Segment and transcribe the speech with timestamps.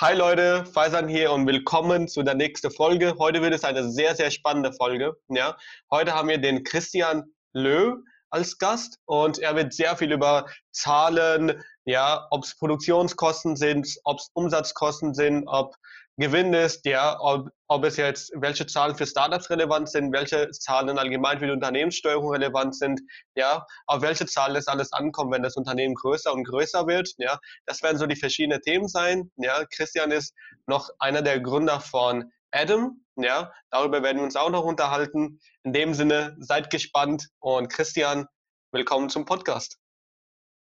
[0.00, 3.16] Hi Leute, Faisan hier und willkommen zu der nächsten Folge.
[3.18, 5.14] Heute wird es eine sehr, sehr spannende Folge.
[5.28, 5.58] Ja?
[5.90, 7.98] Heute haben wir den Christian Löw
[8.30, 14.20] als Gast und er wird sehr viel über Zahlen, ja, ob es Produktionskosten sind, ob
[14.20, 15.74] es Umsatzkosten sind, ob
[16.16, 20.98] Gewinn ist, ja, ob, ob es jetzt, welche Zahlen für Startups relevant sind, welche Zahlen
[20.98, 23.00] allgemein für die Unternehmenssteuerung relevant sind,
[23.34, 27.38] ja, auf welche Zahlen es alles ankommt, wenn das Unternehmen größer und größer wird, ja.
[27.66, 29.64] Das werden so die verschiedenen Themen sein, ja.
[29.74, 30.34] Christian ist
[30.66, 33.52] noch einer der Gründer von Adam, ja.
[33.70, 35.40] Darüber werden wir uns auch noch unterhalten.
[35.62, 38.26] In dem Sinne, seid gespannt und Christian,
[38.72, 39.78] willkommen zum Podcast.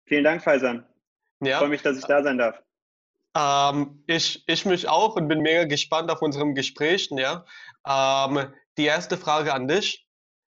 [0.07, 0.87] Vielen Dank, Faisan.
[1.41, 1.53] Ja.
[1.53, 2.66] Ich freue mich, dass ich da sein darf.
[3.37, 7.11] Ähm, ich, ich mich auch und bin mega gespannt auf unserem Gespräch.
[7.11, 7.45] Ja?
[7.87, 10.07] Ähm, die erste Frage an dich.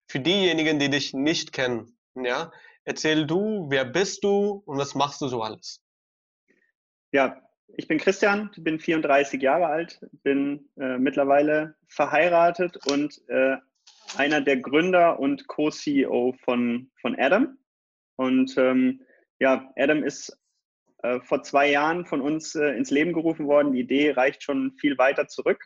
[0.09, 2.49] Für diejenigen, die dich nicht kennen, ja,
[2.85, 5.83] erzähl du, wer bist du und was machst du so alles?
[7.11, 7.41] Ja,
[7.75, 13.57] ich bin Christian, bin 34 Jahre alt, bin äh, mittlerweile verheiratet und äh,
[14.15, 17.57] einer der Gründer und Co-CEO von, von Adam.
[18.15, 19.01] Und ähm,
[19.39, 20.37] ja, Adam ist
[21.07, 23.71] äh, vor zwei Jahren von uns äh, ins Leben gerufen worden.
[23.71, 25.63] Die Idee reicht schon viel weiter zurück.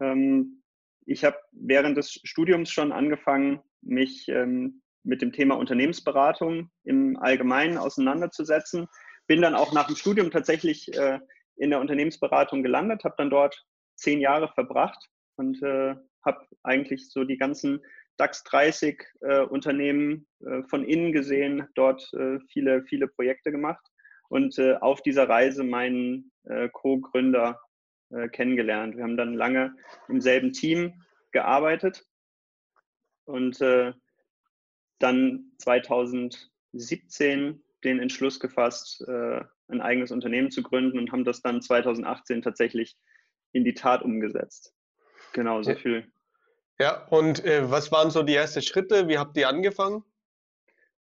[0.00, 0.62] Ähm,
[1.06, 7.78] ich habe während des Studiums schon angefangen, mich ähm, mit dem Thema Unternehmensberatung im Allgemeinen
[7.78, 8.88] auseinanderzusetzen.
[9.26, 11.20] Bin dann auch nach dem Studium tatsächlich äh,
[11.56, 17.24] in der Unternehmensberatung gelandet, habe dann dort zehn Jahre verbracht und äh, habe eigentlich so
[17.24, 17.80] die ganzen
[18.18, 23.84] DAX 30 äh, Unternehmen äh, von innen gesehen, dort äh, viele, viele Projekte gemacht
[24.28, 27.60] und äh, auf dieser Reise meinen äh, Co-Gründer
[28.10, 28.96] äh, kennengelernt.
[28.96, 29.74] Wir haben dann lange
[30.08, 32.04] im selben Team gearbeitet
[33.24, 33.92] und äh,
[34.98, 41.60] dann 2017 den Entschluss gefasst, äh, ein eigenes Unternehmen zu gründen und haben das dann
[41.60, 42.96] 2018 tatsächlich
[43.52, 44.74] in die Tat umgesetzt.
[45.32, 46.10] Genau, so viel.
[46.78, 49.08] Ja, und äh, was waren so die ersten Schritte?
[49.08, 50.04] Wie habt ihr angefangen?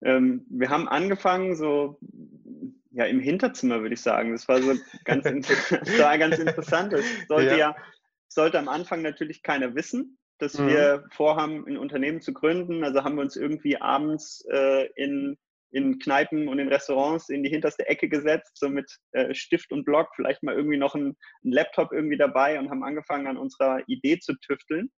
[0.01, 1.99] Ähm, wir haben angefangen so
[2.97, 4.31] ja, im Hinterzimmer, würde ich sagen.
[4.31, 4.74] Das war so
[5.06, 5.24] ganz,
[5.69, 6.94] das war ganz interessant.
[6.94, 7.58] Das sollte ja.
[7.58, 7.75] ja.
[8.28, 10.68] sollte am Anfang natürlich keiner wissen, dass mhm.
[10.68, 12.84] wir vorhaben, ein Unternehmen zu gründen.
[12.84, 15.38] Also haben wir uns irgendwie abends äh, in,
[15.69, 19.85] in Kneipen und in Restaurants in die hinterste Ecke gesetzt, so mit äh, Stift und
[19.85, 23.84] Block, vielleicht mal irgendwie noch ein, ein, Laptop irgendwie dabei und haben angefangen, an unserer
[23.88, 24.90] Idee zu tüfteln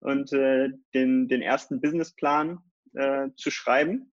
[0.00, 2.58] und äh, den, den ersten Businessplan
[2.92, 4.12] äh, zu schreiben.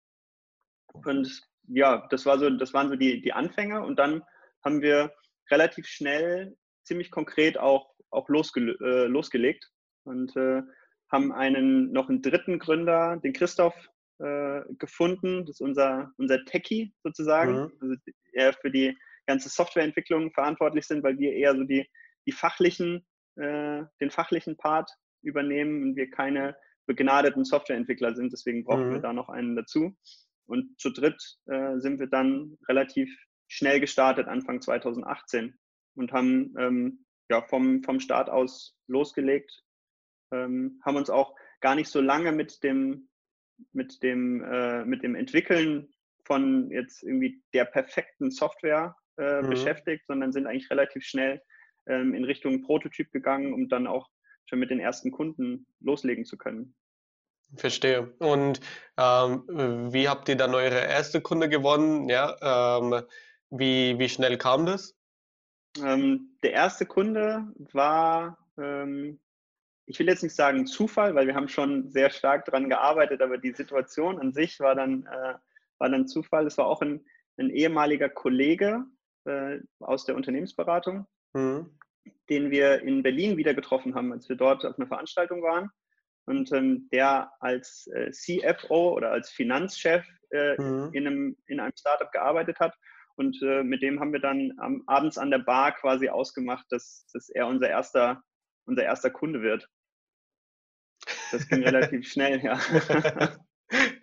[0.92, 4.22] Und ja, das, war so, das waren so die, die Anfänge und dann
[4.64, 5.12] haben wir
[5.50, 9.70] relativ schnell, ziemlich konkret auch, auch losge äh, losgelegt
[10.04, 10.62] und äh,
[11.10, 13.74] haben einen, noch einen dritten Gründer, den Christoph,
[14.18, 15.46] äh, gefunden.
[15.46, 17.72] Das ist unser, unser Techie sozusagen, mhm.
[17.80, 17.94] also
[18.32, 18.96] er für die
[19.26, 21.88] ganze Softwareentwicklung verantwortlich sind, weil wir eher so die,
[22.26, 24.90] die fachlichen, äh, den fachlichen Part
[25.22, 28.32] übernehmen und wir keine begnadeten Softwareentwickler sind.
[28.32, 28.94] Deswegen brauchen mhm.
[28.94, 29.96] wir da noch einen dazu.
[30.48, 33.14] Und zu dritt äh, sind wir dann relativ
[33.48, 35.58] schnell gestartet, Anfang 2018,
[35.94, 39.62] und haben ähm, ja, vom, vom Start aus losgelegt,
[40.32, 43.08] ähm, haben uns auch gar nicht so lange mit dem,
[43.72, 45.88] mit dem, äh, mit dem Entwickeln
[46.24, 49.50] von jetzt irgendwie der perfekten Software äh, mhm.
[49.50, 51.42] beschäftigt, sondern sind eigentlich relativ schnell
[51.86, 54.08] ähm, in Richtung Prototyp gegangen, um dann auch
[54.46, 56.74] schon mit den ersten Kunden loslegen zu können.
[57.56, 58.12] Verstehe.
[58.18, 58.60] Und
[58.96, 62.08] ähm, wie habt ihr dann eure erste Kunde gewonnen?
[62.08, 63.02] Ja, ähm,
[63.50, 64.94] wie, wie schnell kam das?
[65.82, 69.18] Ähm, der erste Kunde war, ähm,
[69.86, 73.38] ich will jetzt nicht sagen Zufall, weil wir haben schon sehr stark daran gearbeitet, aber
[73.38, 75.34] die Situation an sich war dann, äh,
[75.78, 76.46] war dann Zufall.
[76.46, 77.04] Es war auch ein,
[77.38, 78.84] ein ehemaliger Kollege
[79.24, 81.78] äh, aus der Unternehmensberatung, mhm.
[82.28, 85.70] den wir in Berlin wieder getroffen haben, als wir dort auf einer Veranstaltung waren
[86.28, 90.90] und ähm, der als äh, CFO oder als Finanzchef äh, mhm.
[90.92, 92.76] in, einem, in einem Startup gearbeitet hat.
[93.16, 97.06] Und äh, mit dem haben wir dann am, abends an der Bar quasi ausgemacht, dass,
[97.12, 98.22] dass er unser erster,
[98.66, 99.66] unser erster Kunde wird.
[101.32, 102.60] Das ging relativ schnell, ja.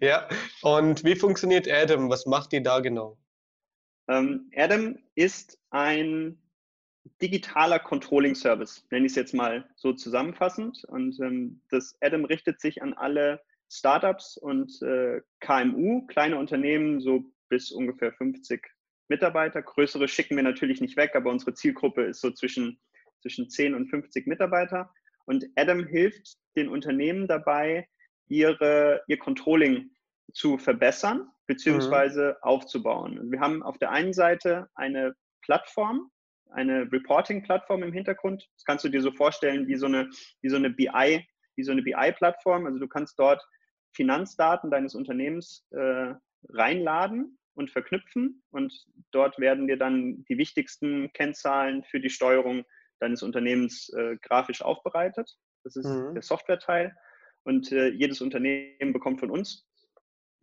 [0.01, 0.27] ja,
[0.63, 2.09] und wie funktioniert Adam?
[2.09, 3.19] Was macht ihr da genau?
[4.07, 6.41] Ähm, Adam ist ein
[7.21, 10.83] digitaler Controlling Service, nenne ich es jetzt mal so zusammenfassend.
[10.85, 17.23] Und ähm, das Adam richtet sich an alle Startups und äh, KMU, kleine Unternehmen, so
[17.49, 18.67] bis ungefähr 50
[19.07, 19.61] Mitarbeiter.
[19.61, 22.79] Größere schicken wir natürlich nicht weg, aber unsere Zielgruppe ist so zwischen,
[23.21, 24.91] zwischen 10 und 50 Mitarbeiter.
[25.25, 27.87] Und Adam hilft den Unternehmen dabei,
[28.27, 29.91] ihre, ihr Controlling
[30.33, 32.29] zu verbessern bzw.
[32.29, 32.35] mhm.
[32.41, 33.19] aufzubauen.
[33.19, 36.11] Und wir haben auf der einen Seite eine Plattform,
[36.51, 38.47] eine Reporting-Plattform im Hintergrund.
[38.55, 40.09] Das kannst du dir so vorstellen wie so eine,
[40.41, 41.25] wie so eine BI,
[41.55, 42.65] wie so eine BI-Plattform.
[42.65, 43.45] Also du kannst dort
[43.93, 46.13] Finanzdaten deines Unternehmens äh,
[46.49, 48.73] reinladen und verknüpfen und
[49.11, 52.65] dort werden dir dann die wichtigsten Kennzahlen für die Steuerung
[52.99, 55.29] deines Unternehmens äh, grafisch aufbereitet.
[55.63, 56.13] Das ist mhm.
[56.13, 56.95] der Softwareteil.
[57.43, 59.67] Und äh, jedes Unternehmen bekommt von uns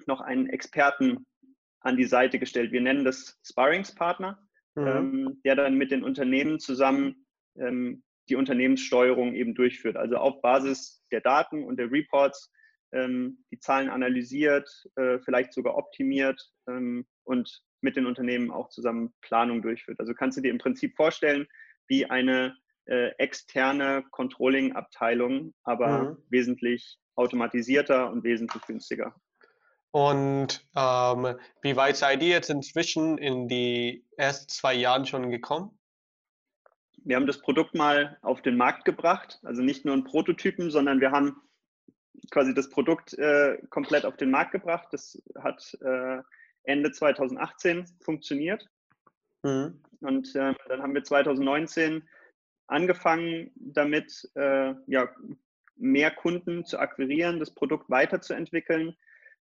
[0.06, 1.26] noch einen Experten
[1.80, 2.72] an die Seite gestellt.
[2.72, 4.38] Wir nennen das Sparringspartner,
[4.74, 4.86] mhm.
[4.86, 7.26] ähm, der dann mit den Unternehmen zusammen
[7.56, 9.96] ähm, die Unternehmenssteuerung eben durchführt.
[9.96, 12.52] Also auf Basis der Daten und der Reports
[12.92, 19.12] ähm, die Zahlen analysiert, äh, vielleicht sogar optimiert ähm, und mit den Unternehmen auch zusammen
[19.22, 19.98] Planung durchführt.
[19.98, 21.46] Also kannst du dir im Prinzip vorstellen,
[21.88, 26.16] wie eine äh, externe Controlling-Abteilung, aber mhm.
[26.28, 29.14] wesentlich automatisierter und wesentlich günstiger.
[29.92, 35.78] Und ähm, wie weit seid ihr jetzt inzwischen in die ersten zwei Jahren schon gekommen?
[37.04, 41.00] Wir haben das Produkt mal auf den Markt gebracht, also nicht nur einen Prototypen, sondern
[41.00, 41.36] wir haben
[42.30, 44.88] quasi das Produkt äh, komplett auf den Markt gebracht.
[44.92, 46.22] Das hat äh,
[46.64, 48.66] Ende 2018 funktioniert.
[49.42, 49.82] Mhm.
[50.00, 52.08] Und äh, dann haben wir 2019
[52.66, 55.08] angefangen damit, äh, ja,
[55.76, 58.96] mehr Kunden zu akquirieren, das Produkt weiterzuentwickeln.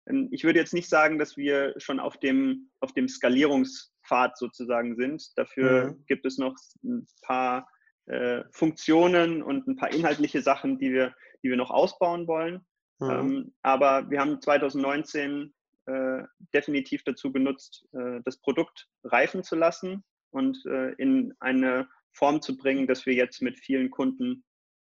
[0.08, 4.96] Ähm, ich würde jetzt nicht sagen, dass wir schon auf dem, auf dem Skalierungspfad sozusagen
[4.96, 5.38] sind.
[5.38, 6.06] Dafür mhm.
[6.08, 7.68] gibt es noch ein paar
[8.08, 11.14] äh, Funktionen und ein paar inhaltliche Sachen, die wir,
[11.44, 12.66] die wir noch ausbauen wollen.
[13.00, 13.10] Mhm.
[13.10, 15.54] Ähm, aber wir haben 2019
[15.86, 16.24] äh,
[16.54, 22.58] definitiv dazu genutzt, äh, das Produkt reifen zu lassen und äh, in eine Form zu
[22.58, 24.44] bringen, dass wir jetzt mit vielen Kunden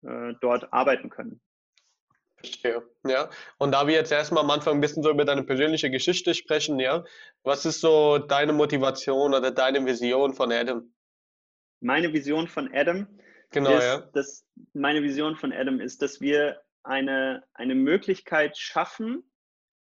[0.04, 1.42] äh, dort arbeiten können.
[2.38, 3.30] Verstehe, ja.
[3.58, 6.80] Und da wir jetzt erstmal am Anfang ein bisschen so über deine persönliche Geschichte sprechen,
[6.80, 7.04] ja,
[7.44, 10.94] was ist so deine Motivation oder deine Vision von Adam?
[11.80, 13.08] Meine Vision von Adam
[13.50, 14.00] genau, ist, ja.
[14.14, 19.24] dass meine Vision von Adam ist, dass wir eine, eine Möglichkeit schaffen,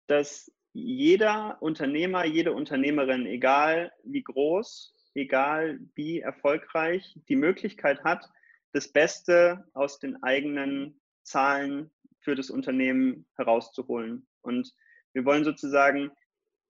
[0.07, 8.25] dass jeder Unternehmer, jede Unternehmerin, egal wie groß, egal wie erfolgreich, die Möglichkeit hat,
[8.73, 11.91] das Beste aus den eigenen Zahlen
[12.21, 14.27] für das Unternehmen herauszuholen.
[14.43, 14.73] Und
[15.13, 16.11] wir wollen sozusagen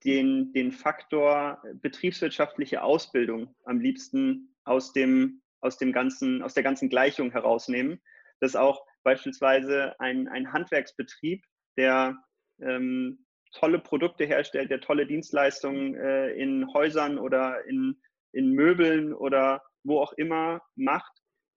[0.04, 6.88] den, den Faktor betriebswirtschaftliche Ausbildung am liebsten aus dem, aus dem ganzen, aus der ganzen
[6.88, 8.00] Gleichung herausnehmen,
[8.40, 11.44] dass auch beispielsweise ein, ein Handwerksbetrieb,
[11.76, 12.16] der
[12.60, 18.00] ähm, tolle Produkte herstellt, der tolle Dienstleistungen äh, in Häusern oder in,
[18.32, 21.12] in Möbeln oder wo auch immer macht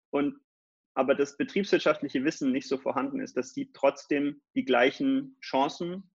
[0.09, 0.39] und
[0.93, 6.11] aber das betriebswirtschaftliche Wissen nicht so vorhanden ist, dass sie trotzdem die gleichen Chancen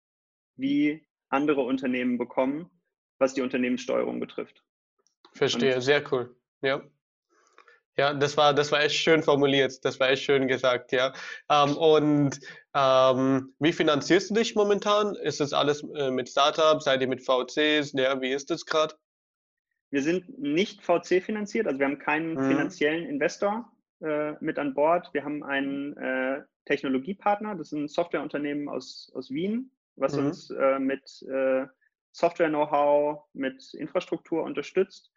[0.56, 2.70] wie andere Unternehmen bekommen,
[3.19, 4.62] was die Unternehmenssteuerung betrifft.
[5.34, 6.34] Verstehe, und sehr cool.
[6.62, 6.82] Ja.
[7.96, 11.12] Ja, das war, das war echt schön formuliert, das war echt schön gesagt, ja.
[11.50, 12.38] Ähm, und
[12.72, 15.16] ähm, wie finanzierst du dich momentan?
[15.16, 16.84] Ist das alles äh, mit Startups?
[16.84, 17.92] Seid ihr mit VCs?
[17.94, 18.94] Ja, wie ist das gerade?
[19.90, 22.48] Wir sind nicht VC finanziert, also wir haben keinen mhm.
[22.48, 23.69] finanziellen Investor
[24.00, 25.12] äh, mit an Bord.
[25.12, 30.27] Wir haben einen äh, Technologiepartner, das ist ein Softwareunternehmen aus, aus Wien, was mhm.
[30.27, 31.67] uns äh, mit äh,
[32.12, 35.11] Software-Know-how, mit Infrastruktur unterstützt.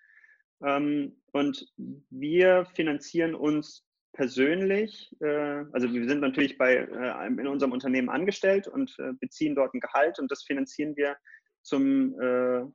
[0.63, 1.72] Ähm, und
[2.10, 8.68] wir finanzieren uns persönlich, äh, also wir sind natürlich bei, äh, in unserem Unternehmen angestellt
[8.68, 11.18] und beziehen dort ein Gehalt und das finanzieren wir
[11.61, 12.73] zum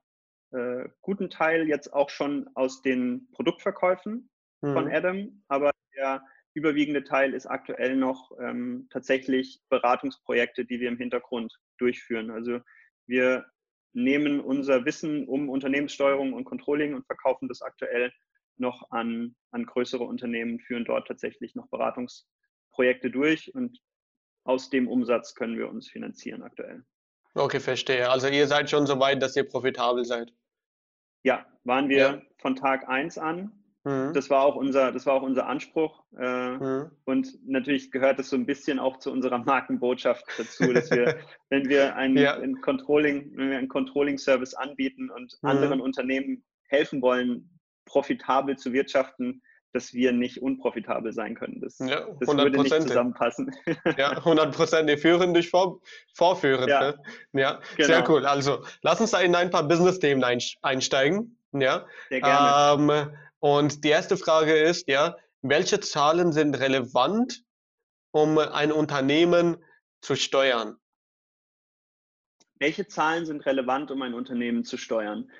[1.02, 4.72] guten Teil jetzt auch schon aus den Produktverkäufen mhm.
[4.72, 6.22] von Adam, aber der
[6.54, 12.30] überwiegende Teil ist aktuell noch ähm, tatsächlich Beratungsprojekte, die wir im Hintergrund durchführen.
[12.30, 12.60] Also
[13.06, 13.44] wir
[13.92, 18.12] nehmen unser Wissen um Unternehmenssteuerung und Controlling und verkaufen das aktuell
[18.58, 23.78] noch an, an größere Unternehmen, führen dort tatsächlich noch Beratungsprojekte durch und
[24.44, 26.84] aus dem Umsatz können wir uns finanzieren aktuell.
[27.34, 28.08] Okay, verstehe.
[28.08, 30.32] Also ihr seid schon so weit, dass ihr profitabel seid.
[31.22, 32.22] Ja, waren wir ja.
[32.38, 33.52] von Tag 1 an.
[33.86, 34.12] Mhm.
[34.14, 36.02] Das war auch unser, das war auch unser Anspruch.
[36.18, 36.90] Äh, mhm.
[37.04, 41.18] Und natürlich gehört es so ein bisschen auch zu unserer Markenbotschaft dazu, dass wir,
[41.50, 42.36] wenn wir ein, ja.
[42.36, 45.48] ein Controlling, wenn wir einen Controlling-Service anbieten und mhm.
[45.48, 47.48] anderen Unternehmen helfen wollen,
[47.84, 49.40] profitabel zu wirtschaften,
[49.72, 51.60] dass wir nicht unprofitabel sein können.
[51.60, 53.54] Das, ja, das würde nicht zusammenpassen.
[53.96, 54.88] Ja, 100 Prozent.
[54.88, 55.80] Wir führen durch vor,
[56.12, 56.68] vorführen.
[56.68, 56.98] Ja, ne?
[57.34, 57.86] ja genau.
[57.86, 58.26] sehr cool.
[58.26, 60.24] Also, lass uns da in ein paar Business-Themen
[60.62, 61.38] einsteigen.
[61.52, 62.90] Ja, sehr gerne.
[62.90, 67.44] Ähm, und die erste Frage ist, ja, welche Zahlen sind relevant,
[68.10, 69.58] um ein Unternehmen
[70.00, 70.76] zu steuern?
[72.58, 75.30] Welche Zahlen sind relevant, um ein Unternehmen zu steuern?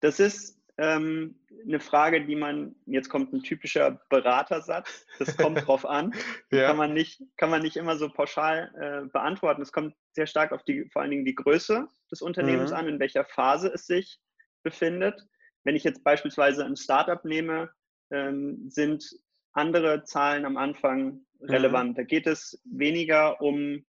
[0.00, 5.86] Das ist ähm, eine Frage, die man, jetzt kommt ein typischer Beratersatz, das kommt drauf
[5.86, 6.14] an.
[6.50, 6.66] ja.
[6.66, 9.62] kann, man nicht, kann man nicht immer so pauschal äh, beantworten.
[9.62, 12.76] Es kommt sehr stark auf die, vor allen Dingen die Größe des Unternehmens mhm.
[12.76, 14.20] an, in welcher Phase es sich
[14.62, 15.26] befindet.
[15.66, 17.70] Wenn ich jetzt beispielsweise ein Startup nehme,
[18.12, 19.04] ähm, sind
[19.52, 21.90] andere Zahlen am Anfang relevant.
[21.90, 21.94] Mhm.
[21.96, 23.84] Da geht es weniger um,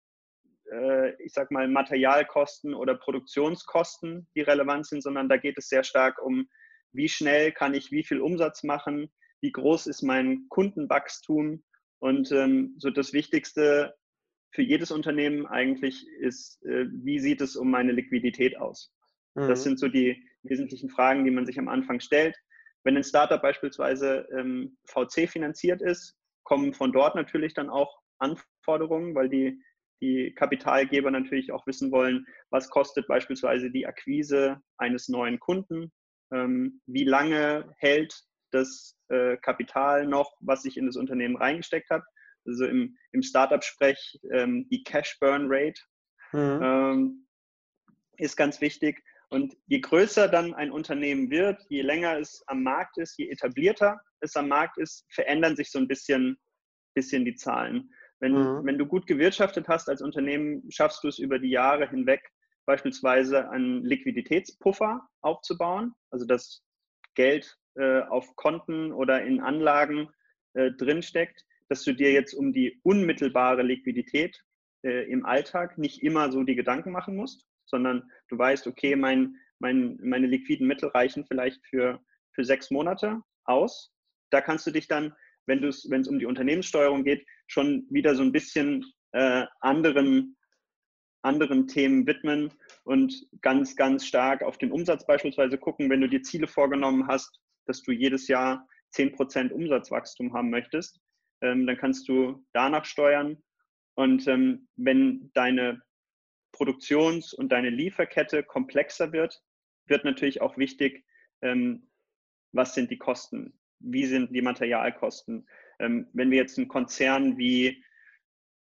[0.72, 5.84] äh, ich sag mal, Materialkosten oder Produktionskosten, die relevant sind, sondern da geht es sehr
[5.84, 6.48] stark um
[6.92, 9.12] wie schnell kann ich wie viel Umsatz machen,
[9.42, 11.64] wie groß ist mein Kundenwachstum.
[11.98, 13.96] Und ähm, so das Wichtigste
[14.52, 18.94] für jedes Unternehmen eigentlich ist, äh, wie sieht es um meine Liquidität aus?
[19.34, 19.48] Mhm.
[19.48, 22.36] Das sind so die wesentlichen Fragen, die man sich am Anfang stellt.
[22.84, 29.16] Wenn ein Startup beispielsweise ähm, VC finanziert ist, kommen von dort natürlich dann auch Anforderungen,
[29.16, 29.62] weil die,
[30.02, 35.92] die Kapitalgeber natürlich auch wissen wollen, was kostet beispielsweise die Akquise eines neuen Kunden,
[36.34, 38.14] ähm, wie lange hält
[38.52, 42.04] das äh, Kapital noch, was ich in das Unternehmen reingesteckt habe.
[42.46, 45.82] Also im, im Startup-Sprech ähm, die Cash-Burn-Rate
[46.34, 46.60] mhm.
[46.62, 47.28] ähm,
[48.18, 49.04] ist ganz wichtig.
[49.34, 54.00] Und je größer dann ein Unternehmen wird, je länger es am Markt ist, je etablierter
[54.20, 56.38] es am Markt ist, verändern sich so ein bisschen,
[56.94, 57.90] bisschen die Zahlen.
[58.20, 58.64] Wenn, mhm.
[58.64, 62.22] wenn du gut gewirtschaftet hast als Unternehmen, schaffst du es über die Jahre hinweg,
[62.68, 66.64] beispielsweise einen Liquiditätspuffer aufzubauen, also dass
[67.16, 70.10] Geld äh, auf Konten oder in Anlagen
[70.54, 74.44] äh, drinsteckt, dass du dir jetzt um die unmittelbare Liquidität
[74.84, 79.36] äh, im Alltag nicht immer so die Gedanken machen musst, sondern du weißt, okay, mein,
[79.60, 82.00] mein, meine liquiden Mittel reichen vielleicht für,
[82.34, 83.92] für sechs Monate aus.
[84.32, 85.14] Da kannst du dich dann,
[85.46, 90.36] wenn es um die Unternehmenssteuerung geht, schon wieder so ein bisschen äh, anderen
[91.24, 92.54] anderen Themen widmen
[92.84, 97.40] und ganz, ganz stark auf den Umsatz beispielsweise gucken, wenn du dir Ziele vorgenommen hast,
[97.66, 101.00] dass du jedes Jahr 10% Umsatzwachstum haben möchtest,
[101.42, 103.42] ähm, dann kannst du danach steuern.
[103.96, 105.82] Und ähm, wenn deine
[106.54, 109.44] Produktions- und deine Lieferkette komplexer wird,
[109.88, 111.04] wird natürlich auch wichtig,
[111.42, 111.90] ähm,
[112.54, 113.60] was sind die Kosten?
[113.80, 115.46] Wie sind die Materialkosten?
[115.80, 117.84] Ähm, wenn wir jetzt einen Konzern wie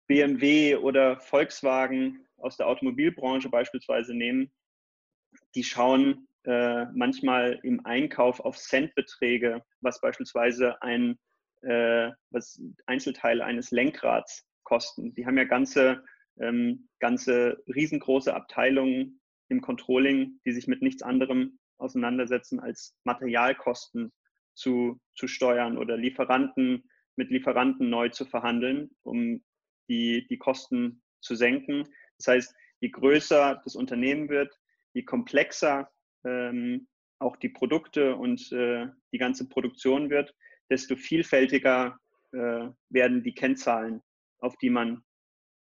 [0.06, 4.52] BMW oder Volkswagen aus der Automobilbranche beispielsweise nehmen,
[5.56, 11.18] die schauen äh, manchmal im Einkauf auf Centbeträge, was beispielsweise ein
[11.62, 15.14] äh, was Einzelteile eines Lenkrads kosten.
[15.14, 16.04] Die haben ja ganze,
[16.40, 24.12] ähm, ganze riesengroße Abteilungen im Controlling, die sich mit nichts anderem auseinandersetzen, als Materialkosten
[24.54, 26.84] zu, zu steuern oder Lieferanten
[27.16, 29.42] mit Lieferanten neu zu verhandeln, um
[29.88, 31.84] die, die Kosten zu senken.
[32.18, 34.56] Das heißt, je größer das Unternehmen wird,
[34.92, 35.90] je komplexer
[36.24, 40.34] ähm, auch die Produkte und äh, die ganze Produktion wird,
[40.70, 41.98] desto vielfältiger
[42.32, 44.02] äh, werden die Kennzahlen,
[44.38, 45.02] auf die man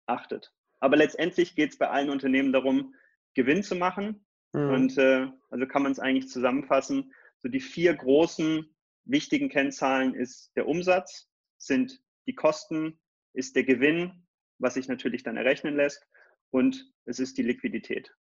[0.07, 0.51] achtet.
[0.79, 2.93] Aber letztendlich geht es bei allen Unternehmen darum,
[3.33, 4.25] Gewinn zu machen.
[4.53, 4.69] Mhm.
[4.69, 7.13] Und äh, also kann man es eigentlich zusammenfassen.
[7.41, 8.69] So die vier großen
[9.05, 12.99] wichtigen Kennzahlen ist der Umsatz, sind die Kosten,
[13.33, 14.25] ist der Gewinn,
[14.57, 16.07] was sich natürlich dann errechnen lässt
[16.49, 18.13] und es ist die Liquidität.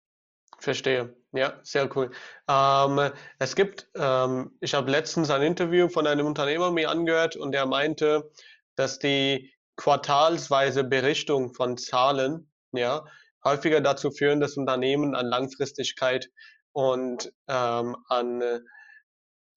[0.58, 1.16] Verstehe.
[1.32, 2.10] Ja, sehr cool.
[2.48, 7.54] Ähm, es gibt, ähm, ich habe letztens ein Interview von einem Unternehmer mir angehört und
[7.54, 8.30] er meinte,
[8.76, 13.04] dass die quartalsweise Berichtung von Zahlen ja,
[13.44, 16.28] häufiger dazu führen, dass Unternehmen an Langfristigkeit
[16.72, 18.40] und ähm, an,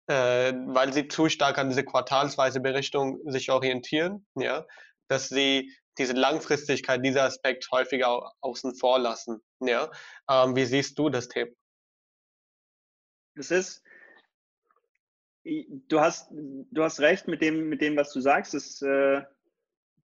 [0.08, 4.66] äh, weil sie zu stark an diese quartalsweise Berichtung sich orientieren, ja,
[5.08, 9.42] dass sie diese Langfristigkeit, dieser Aspekt häufiger außen vor lassen.
[9.62, 9.92] Ja?
[10.30, 11.52] Ähm, wie siehst du das Thema?
[13.36, 13.84] Das ist,
[15.44, 18.54] du hast, du hast recht mit dem, mit dem, was du sagst.
[18.54, 19.24] Es äh,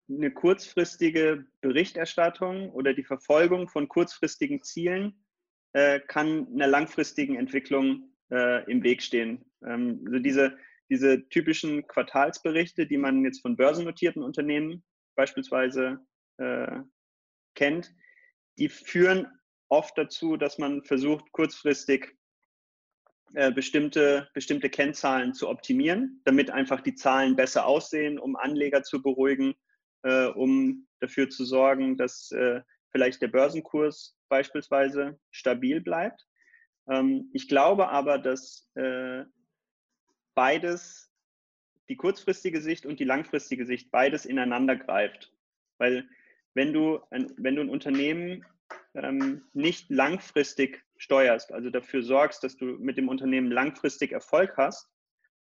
[0.09, 5.25] eine kurzfristige Berichterstattung oder die Verfolgung von kurzfristigen Zielen
[5.73, 9.45] äh, kann einer langfristigen Entwicklung äh, im Weg stehen.
[9.65, 10.57] Ähm, also diese,
[10.89, 14.83] diese typischen Quartalsberichte, die man jetzt von börsennotierten Unternehmen
[15.15, 15.99] beispielsweise
[16.37, 16.79] äh,
[17.55, 17.93] kennt,
[18.57, 19.27] die führen
[19.69, 22.15] oft dazu, dass man versucht, kurzfristig
[23.33, 29.01] äh, bestimmte, bestimmte Kennzahlen zu optimieren, damit einfach die Zahlen besser aussehen, um Anleger zu
[29.01, 29.55] beruhigen,
[30.05, 36.25] äh, um dafür zu sorgen, dass äh, vielleicht der Börsenkurs beispielsweise stabil bleibt.
[36.87, 39.25] Ähm, ich glaube aber, dass äh,
[40.35, 41.11] beides
[41.89, 45.33] die kurzfristige Sicht und die langfristige Sicht beides ineinander greift.
[45.77, 46.07] Weil
[46.53, 48.45] wenn du ein, wenn du ein Unternehmen
[48.93, 54.87] ähm, nicht langfristig steuerst, also dafür sorgst, dass du mit dem Unternehmen langfristig Erfolg hast,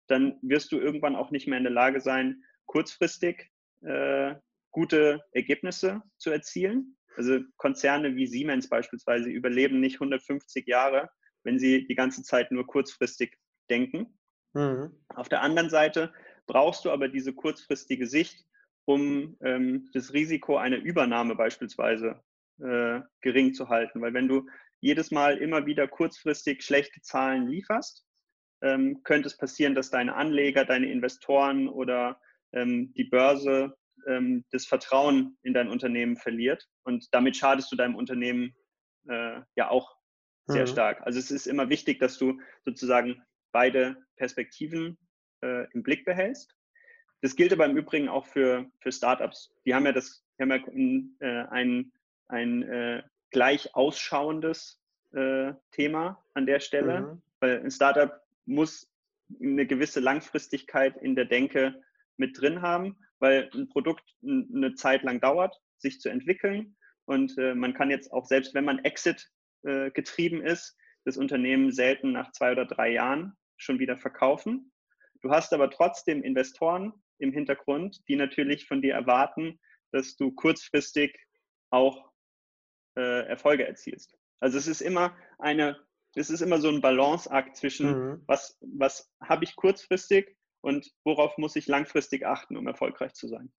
[0.07, 3.51] dann wirst du irgendwann auch nicht mehr in der Lage sein, kurzfristig
[3.83, 4.35] äh,
[4.73, 6.97] gute Ergebnisse zu erzielen.
[7.17, 11.11] Also Konzerne wie Siemens beispielsweise überleben nicht 150 Jahre,
[11.45, 13.37] wenn sie die ganze Zeit nur kurzfristig
[13.71, 14.19] denken.
[14.55, 14.91] Mhm.
[15.09, 16.13] Auf der anderen Seite
[16.47, 18.45] brauchst du aber diese kurzfristige Sicht,
[18.85, 22.23] um ähm, das Risiko einer Übernahme beispielsweise
[22.61, 24.01] äh, gering zu halten.
[24.01, 24.49] Weil wenn du
[24.81, 28.05] jedes Mal immer wieder kurzfristig schlechte Zahlen lieferst,
[28.63, 32.21] ähm, könnte es passieren, dass deine Anleger, deine Investoren oder
[32.53, 36.69] ähm, die Börse ähm, das Vertrauen in dein Unternehmen verliert.
[36.85, 38.55] Und damit schadest du deinem Unternehmen
[39.09, 39.97] äh, ja auch
[40.47, 40.71] sehr mhm.
[40.71, 41.01] stark.
[41.03, 44.99] Also es ist immer wichtig, dass du sozusagen beide Perspektiven
[45.43, 46.57] äh, im Blick behältst.
[47.21, 49.53] Das gilt aber im Übrigen auch für, für Startups.
[49.65, 51.93] Die haben ja das, haben ja ein, äh, ein,
[52.29, 54.81] ein äh, gleich ausschauendes
[55.13, 57.23] äh, Thema an der Stelle, mhm.
[57.41, 58.91] weil ein Startup muss
[59.41, 61.81] eine gewisse Langfristigkeit in der Denke
[62.17, 66.77] mit drin haben, weil ein Produkt eine Zeit lang dauert, sich zu entwickeln.
[67.05, 69.31] Und äh, man kann jetzt auch, selbst wenn man Exit
[69.63, 74.73] äh, getrieben ist, das Unternehmen selten nach zwei oder drei Jahren schon wieder verkaufen.
[75.21, 79.61] Du hast aber trotzdem Investoren im Hintergrund, die natürlich von dir erwarten,
[79.93, 81.17] dass du kurzfristig
[81.71, 82.11] auch
[82.97, 84.17] äh, Erfolge erzielst.
[84.41, 85.79] Also es ist immer eine,
[86.17, 88.23] es ist immer so ein Balanceakt zwischen mhm.
[88.27, 93.53] was, was habe ich kurzfristig und worauf muss ich langfristig achten, um erfolgreich zu sein.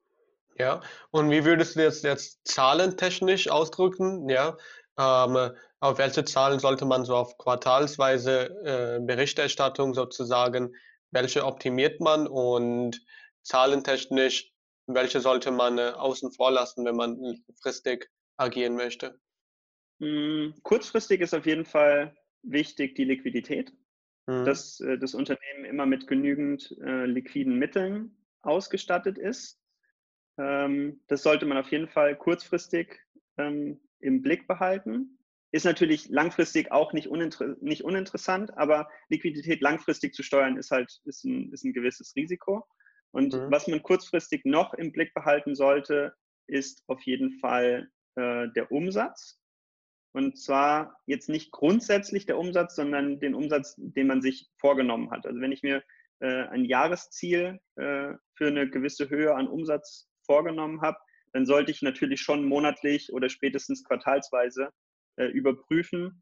[0.58, 0.82] Ja,
[1.12, 4.30] und wie würdest du jetzt, jetzt zahlentechnisch ausdrücken?
[4.30, 4.58] Ja,
[4.98, 10.76] ähm, auf welche Zahlen sollte man so auf quartalsweise äh, Berichterstattung sozusagen,
[11.12, 13.02] welche optimiert man und
[13.42, 14.52] zahlentechnisch,
[14.88, 19.20] welche sollte man äh, außen vor lassen, wenn man fristig agieren möchte?
[20.00, 23.74] Hm, kurzfristig ist auf jeden Fall wichtig die Liquidität,
[24.28, 24.46] mhm.
[24.46, 29.60] dass äh, das Unternehmen immer mit genügend äh, liquiden Mitteln ausgestattet ist.
[30.38, 33.00] Ähm, das sollte man auf jeden Fall kurzfristig
[33.38, 35.20] ähm, im Blick behalten.
[35.52, 41.00] Ist natürlich langfristig auch nicht, uninter nicht uninteressant, aber Liquidität langfristig zu steuern ist halt
[41.06, 42.66] ist ein, ist ein gewisses Risiko.
[43.12, 43.52] Und mhm.
[43.52, 46.14] was man kurzfristig noch im Blick behalten sollte,
[46.48, 49.40] ist auf jeden Fall äh, der Umsatz.
[50.14, 55.26] Und zwar jetzt nicht grundsätzlich der Umsatz, sondern den Umsatz, den man sich vorgenommen hat.
[55.26, 55.84] Also wenn ich mir
[56.20, 60.98] äh, ein Jahresziel äh, für eine gewisse Höhe an Umsatz vorgenommen habe,
[61.34, 64.70] dann sollte ich natürlich schon monatlich oder spätestens quartalsweise
[65.16, 66.22] äh, überprüfen,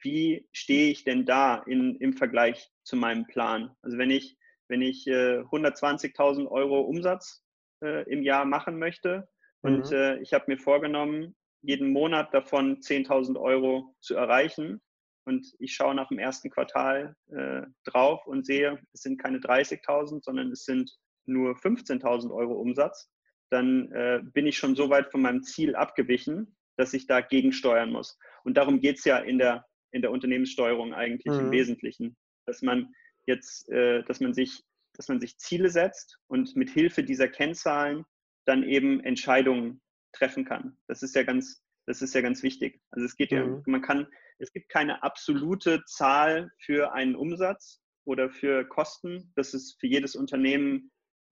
[0.00, 3.74] wie stehe ich denn da in, im Vergleich zu meinem Plan.
[3.82, 4.36] Also wenn ich,
[4.68, 7.42] wenn ich äh, 120.000 Euro Umsatz
[7.82, 9.28] äh, im Jahr machen möchte
[9.60, 9.96] und mhm.
[9.96, 14.80] Äh, ich habe mir vorgenommen, jeden Monat davon 10.000 Euro zu erreichen
[15.26, 20.22] und ich schaue nach dem ersten Quartal äh, drauf und sehe, es sind keine 30.000,
[20.22, 20.90] sondern es sind
[21.26, 23.10] nur 15.000 Euro Umsatz,
[23.50, 27.90] dann äh, bin ich schon so weit von meinem Ziel abgewichen, dass ich da gegensteuern
[27.90, 28.18] muss.
[28.44, 31.46] Und darum geht es ja in der, in der Unternehmenssteuerung eigentlich mhm.
[31.46, 32.92] im Wesentlichen, dass man
[33.26, 34.62] jetzt, äh, dass man sich,
[34.94, 38.04] dass man sich Ziele setzt und mit Hilfe dieser Kennzahlen
[38.44, 39.80] dann eben Entscheidungen
[40.14, 40.76] treffen kann.
[40.86, 42.80] Das ist ja ganz, das ist ja ganz wichtig.
[42.90, 43.36] Also es geht mhm.
[43.36, 44.06] ja, man kann,
[44.38, 49.32] es gibt keine absolute Zahl für einen Umsatz oder für Kosten.
[49.36, 50.90] Das ist für jedes Unternehmen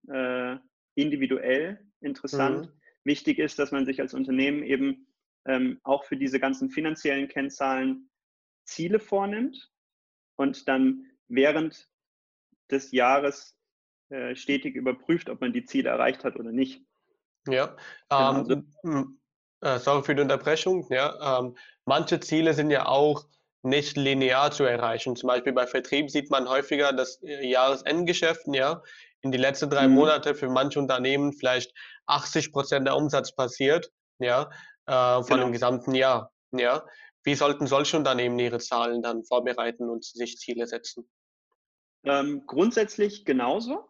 [0.09, 0.57] äh,
[0.95, 2.67] individuell interessant.
[2.67, 2.79] Mhm.
[3.05, 5.07] Wichtig ist, dass man sich als Unternehmen eben
[5.45, 8.09] ähm, auch für diese ganzen finanziellen Kennzahlen
[8.65, 9.71] Ziele vornimmt
[10.37, 11.89] und dann während
[12.71, 13.57] des Jahres
[14.09, 16.85] äh, stetig überprüft, ob man die Ziele erreicht hat oder nicht.
[17.47, 17.75] Ja,
[18.09, 18.49] genau,
[18.83, 19.19] ähm,
[19.61, 20.87] also, äh, sorry für die Unterbrechung.
[20.89, 23.25] Ja, ähm, manche Ziele sind ja auch
[23.63, 25.15] nicht linear zu erreichen.
[25.15, 28.81] Zum Beispiel bei Vertrieb sieht man häufiger das äh, Jahresendgeschäft, ja,
[29.21, 29.95] in die letzten drei mhm.
[29.95, 31.73] Monate für manche Unternehmen vielleicht
[32.07, 34.49] 80 Prozent der Umsatz passiert, ja,
[34.85, 35.43] äh, von genau.
[35.45, 36.85] dem gesamten Jahr, ja.
[37.25, 41.09] Wie sollten solche Unternehmen ihre Zahlen dann vorbereiten und sich Ziele setzen?
[42.03, 43.87] Ähm, grundsätzlich genauso.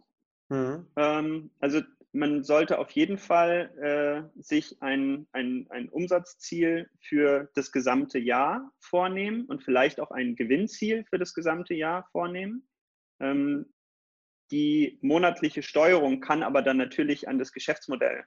[0.50, 0.88] Mhm.
[0.96, 1.82] Ähm, also
[2.13, 8.71] man sollte auf jeden Fall äh, sich ein, ein, ein Umsatzziel für das gesamte Jahr
[8.80, 12.69] vornehmen und vielleicht auch ein Gewinnziel für das gesamte Jahr vornehmen.
[13.19, 13.73] Ähm,
[14.52, 18.23] die monatliche Steuerung kann aber dann natürlich an das Geschäftsmodell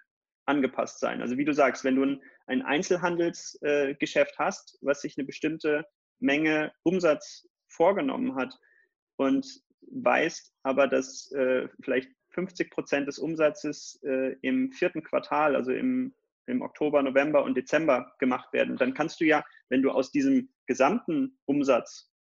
[0.46, 1.22] angepasst sein.
[1.22, 5.86] Also wie du sagst, wenn du ein, ein Einzelhandelsgeschäft äh, hast, was sich eine bestimmte
[6.18, 8.52] Menge Umsatz vorgenommen hat
[9.16, 9.46] und
[9.92, 16.14] weißt aber, dass äh, vielleicht 50 Prozent des Umsatzes äh, im vierten Quartal, also im,
[16.46, 20.50] im Oktober, November und Dezember gemacht werden, dann kannst du ja, wenn du aus diesem
[20.66, 22.12] gesamten Umsatz,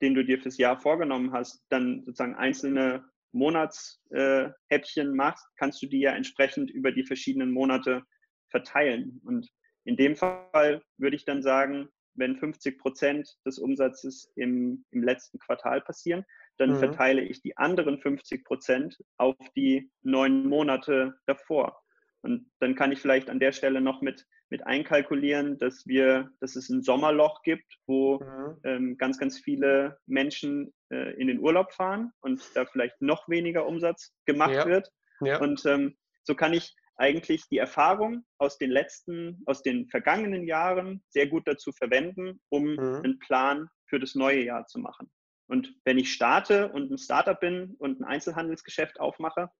[0.00, 5.86] den du dir fürs Jahr vorgenommen hast, dann sozusagen einzelne Monatshäppchen äh, machst, kannst du
[5.86, 8.04] die ja entsprechend über die verschiedenen Monate
[8.50, 9.20] verteilen.
[9.24, 9.50] Und
[9.84, 15.40] in dem Fall würde ich dann sagen, wenn 50 Prozent des Umsatzes im, im letzten
[15.40, 16.24] Quartal passieren,
[16.58, 16.78] dann mhm.
[16.78, 21.80] verteile ich die anderen 50 Prozent auf die neun Monate davor.
[22.22, 26.56] Und dann kann ich vielleicht an der Stelle noch mit, mit einkalkulieren, dass wir, dass
[26.56, 28.60] es ein Sommerloch gibt, wo mhm.
[28.64, 33.66] ähm, ganz, ganz viele Menschen äh, in den Urlaub fahren und da vielleicht noch weniger
[33.66, 34.66] Umsatz gemacht ja.
[34.66, 34.90] wird.
[35.20, 35.40] Ja.
[35.40, 41.02] Und ähm, so kann ich eigentlich die Erfahrung aus den letzten, aus den vergangenen Jahren
[41.08, 43.00] sehr gut dazu verwenden, um mhm.
[43.04, 45.10] einen Plan für das neue Jahr zu machen.
[45.46, 49.50] Und wenn ich starte und ein Startup bin und ein Einzelhandelsgeschäft aufmache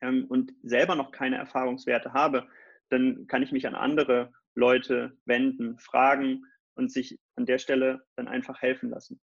[0.00, 2.46] ähm, und selber noch keine Erfahrungswerte habe,
[2.90, 8.28] dann kann ich mich an andere Leute wenden, fragen und sich an der Stelle dann
[8.28, 9.20] einfach helfen lassen.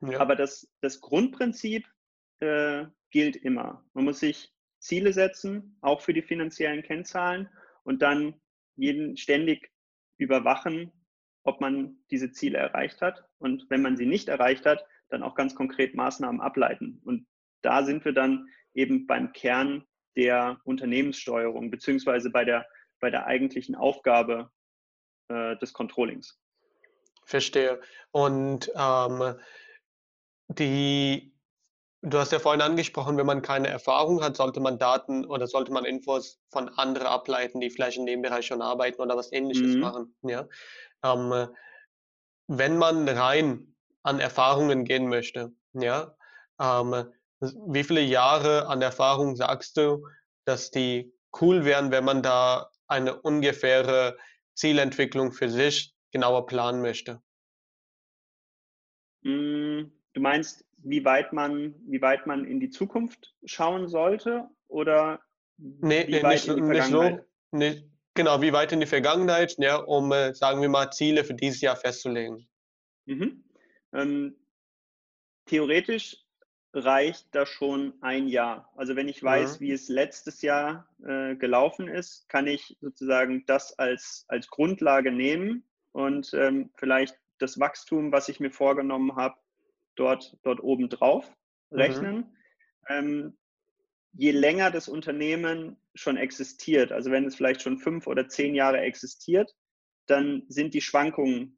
[0.00, 0.20] Ja.
[0.20, 1.86] Aber das, das Grundprinzip
[2.40, 3.84] äh, gilt immer.
[3.94, 7.48] Man muss sich Ziele setzen, auch für die finanziellen Kennzahlen
[7.82, 8.40] und dann
[8.76, 9.72] jeden ständig
[10.18, 10.92] überwachen,
[11.42, 13.24] ob man diese Ziele erreicht hat.
[13.38, 17.00] Und wenn man sie nicht erreicht hat, dann auch ganz konkret Maßnahmen ableiten.
[17.04, 17.26] Und
[17.62, 19.84] da sind wir dann eben beim Kern
[20.16, 22.66] der Unternehmenssteuerung, beziehungsweise bei der,
[23.00, 24.50] bei der eigentlichen Aufgabe
[25.28, 26.40] äh, des Controllings.
[27.24, 27.80] Verstehe.
[28.10, 29.34] Und ähm,
[30.48, 31.38] die
[32.02, 35.72] Du hast ja vorhin angesprochen, wenn man keine Erfahrung hat, sollte man Daten oder sollte
[35.72, 39.74] man Infos von anderen ableiten, die vielleicht in dem Bereich schon arbeiten oder was Ähnliches
[39.74, 39.80] mhm.
[39.80, 40.16] machen.
[40.22, 40.46] Ja?
[41.02, 41.48] Ähm,
[42.46, 46.14] wenn man rein an Erfahrungen gehen möchte, ja,
[46.60, 50.06] ähm, wie viele Jahre an Erfahrung sagst du,
[50.44, 54.16] dass die cool wären, wenn man da eine ungefähre
[54.54, 57.22] Zielentwicklung für sich genauer planen möchte?
[59.22, 65.20] Hm, du meinst wie weit man, wie weit man in die Zukunft schauen sollte oder
[65.56, 67.24] nee, wie nee, weit nicht, in die Vergangenheit?
[67.50, 67.84] So, nicht,
[68.14, 71.60] genau, wie weit in die Vergangenheit, ja, um, äh, sagen wir mal, Ziele für dieses
[71.60, 72.48] Jahr festzulegen.
[73.06, 73.44] Mhm.
[73.92, 74.36] Ähm,
[75.46, 76.16] theoretisch
[76.74, 78.70] reicht da schon ein Jahr.
[78.76, 79.64] Also wenn ich weiß, mhm.
[79.64, 85.64] wie es letztes Jahr äh, gelaufen ist, kann ich sozusagen das als, als Grundlage nehmen
[85.92, 89.36] und ähm, vielleicht das Wachstum, was ich mir vorgenommen habe,
[89.94, 91.30] dort, dort oben drauf
[91.70, 91.78] mhm.
[91.78, 92.16] rechnen.
[92.16, 92.26] Mhm.
[92.88, 93.38] Ähm,
[94.12, 98.80] je länger das Unternehmen schon existiert, also wenn es vielleicht schon fünf oder zehn Jahre
[98.80, 99.54] existiert,
[100.06, 101.57] dann sind die Schwankungen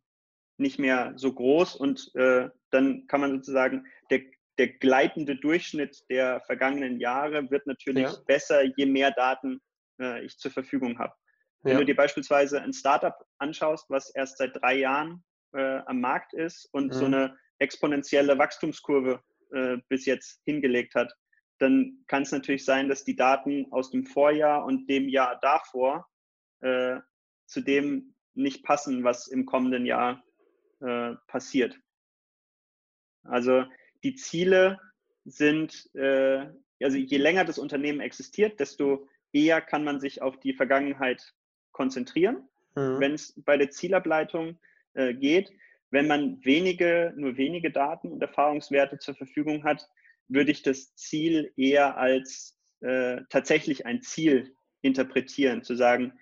[0.61, 4.21] nicht mehr so groß und äh, dann kann man sozusagen, der,
[4.59, 8.17] der gleitende Durchschnitt der vergangenen Jahre wird natürlich ja.
[8.27, 9.61] besser, je mehr Daten
[10.01, 11.15] äh, ich zur Verfügung habe.
[11.63, 11.79] Wenn ja.
[11.79, 16.69] du dir beispielsweise ein Startup anschaust, was erst seit drei Jahren äh, am Markt ist
[16.73, 16.93] und mhm.
[16.93, 21.13] so eine exponentielle Wachstumskurve äh, bis jetzt hingelegt hat,
[21.59, 26.09] dann kann es natürlich sein, dass die Daten aus dem Vorjahr und dem Jahr davor
[26.61, 26.99] äh,
[27.47, 30.23] zu dem nicht passen, was im kommenden Jahr
[30.81, 31.79] äh, passiert.
[33.23, 33.65] Also
[34.03, 34.79] die Ziele
[35.25, 36.47] sind, äh,
[36.83, 41.35] also je länger das Unternehmen existiert, desto eher kann man sich auf die Vergangenheit
[41.73, 42.49] konzentrieren.
[42.75, 43.01] Mhm.
[43.01, 44.59] Wenn es bei der Zielableitung
[44.95, 45.53] äh, geht,
[45.91, 49.89] wenn man wenige, nur wenige Daten und Erfahrungswerte zur Verfügung hat,
[50.29, 56.13] würde ich das Ziel eher als äh, tatsächlich ein Ziel interpretieren, zu sagen,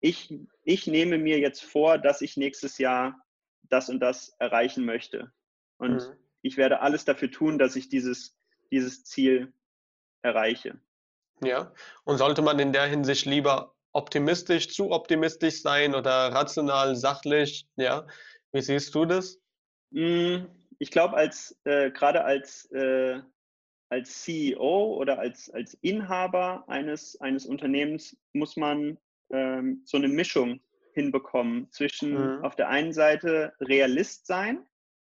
[0.00, 3.25] ich, ich nehme mir jetzt vor, dass ich nächstes Jahr
[3.68, 5.32] das und das erreichen möchte.
[5.78, 6.16] Und mhm.
[6.42, 8.36] ich werde alles dafür tun, dass ich dieses,
[8.70, 9.52] dieses Ziel
[10.22, 10.80] erreiche.
[11.42, 11.72] Ja,
[12.04, 18.06] und sollte man in der Hinsicht lieber optimistisch, zu optimistisch sein oder rational, sachlich, ja,
[18.52, 19.38] wie siehst du das?
[19.92, 20.46] Hm,
[20.78, 23.20] ich glaube, als äh, gerade als, äh,
[23.88, 28.98] als CEO oder als, als Inhaber eines, eines Unternehmens muss man
[29.30, 30.60] ähm, so eine Mischung
[30.96, 32.44] hinbekommen zwischen mhm.
[32.44, 34.66] auf der einen Seite Realist sein,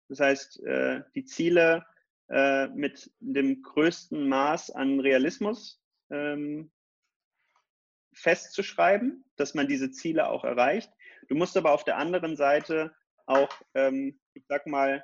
[0.09, 1.85] das heißt, äh, die Ziele
[2.29, 6.69] äh, mit dem größten Maß an Realismus ähm,
[8.13, 10.91] festzuschreiben, dass man diese Ziele auch erreicht.
[11.29, 12.93] Du musst aber auf der anderen Seite
[13.25, 15.03] auch, ähm, ich sag mal,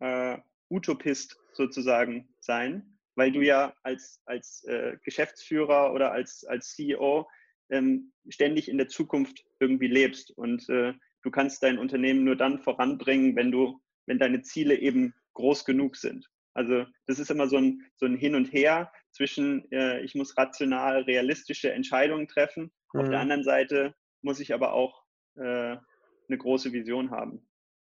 [0.00, 0.36] äh,
[0.68, 7.26] Utopist sozusagen sein, weil du ja als, als äh, Geschäftsführer oder als, als CEO
[7.70, 12.58] ähm, ständig in der Zukunft irgendwie lebst und äh, du kannst dein Unternehmen nur dann
[12.58, 16.28] voranbringen, wenn du, wenn deine Ziele eben groß genug sind.
[16.54, 20.36] Also das ist immer so ein, so ein Hin und Her zwischen, äh, ich muss
[20.36, 22.72] rational realistische Entscheidungen treffen.
[22.92, 23.00] Mhm.
[23.00, 23.22] Auf der mhm.
[23.22, 25.04] anderen Seite muss ich aber auch
[25.36, 27.46] äh, eine große Vision haben.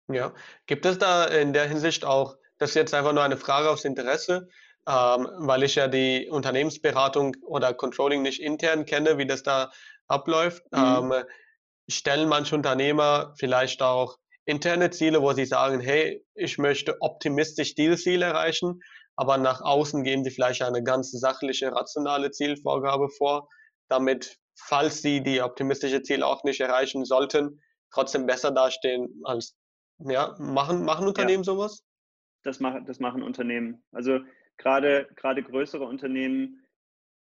[0.07, 0.33] Ja.
[0.65, 3.85] Gibt es da in der Hinsicht auch, das ist jetzt einfach nur eine Frage aus
[3.85, 4.49] Interesse,
[4.87, 9.71] ähm, weil ich ja die Unternehmensberatung oder Controlling nicht intern kenne, wie das da
[10.07, 10.63] abläuft.
[10.71, 11.11] Mhm.
[11.11, 11.23] Ähm,
[11.89, 18.03] stellen manche Unternehmer vielleicht auch interne Ziele, wo sie sagen, hey, ich möchte optimistisch dieses
[18.03, 18.81] Ziel erreichen,
[19.15, 23.47] aber nach außen geben sie vielleicht eine ganz sachliche, rationale Zielvorgabe vor,
[23.89, 29.55] damit, falls sie die optimistische Ziel auch nicht erreichen sollten, trotzdem besser dastehen als,
[29.99, 31.83] ja, machen, machen Unternehmen ja, sowas?
[32.43, 33.83] Das machen, das machen Unternehmen.
[33.91, 34.19] Also
[34.57, 36.63] gerade, gerade größere Unternehmen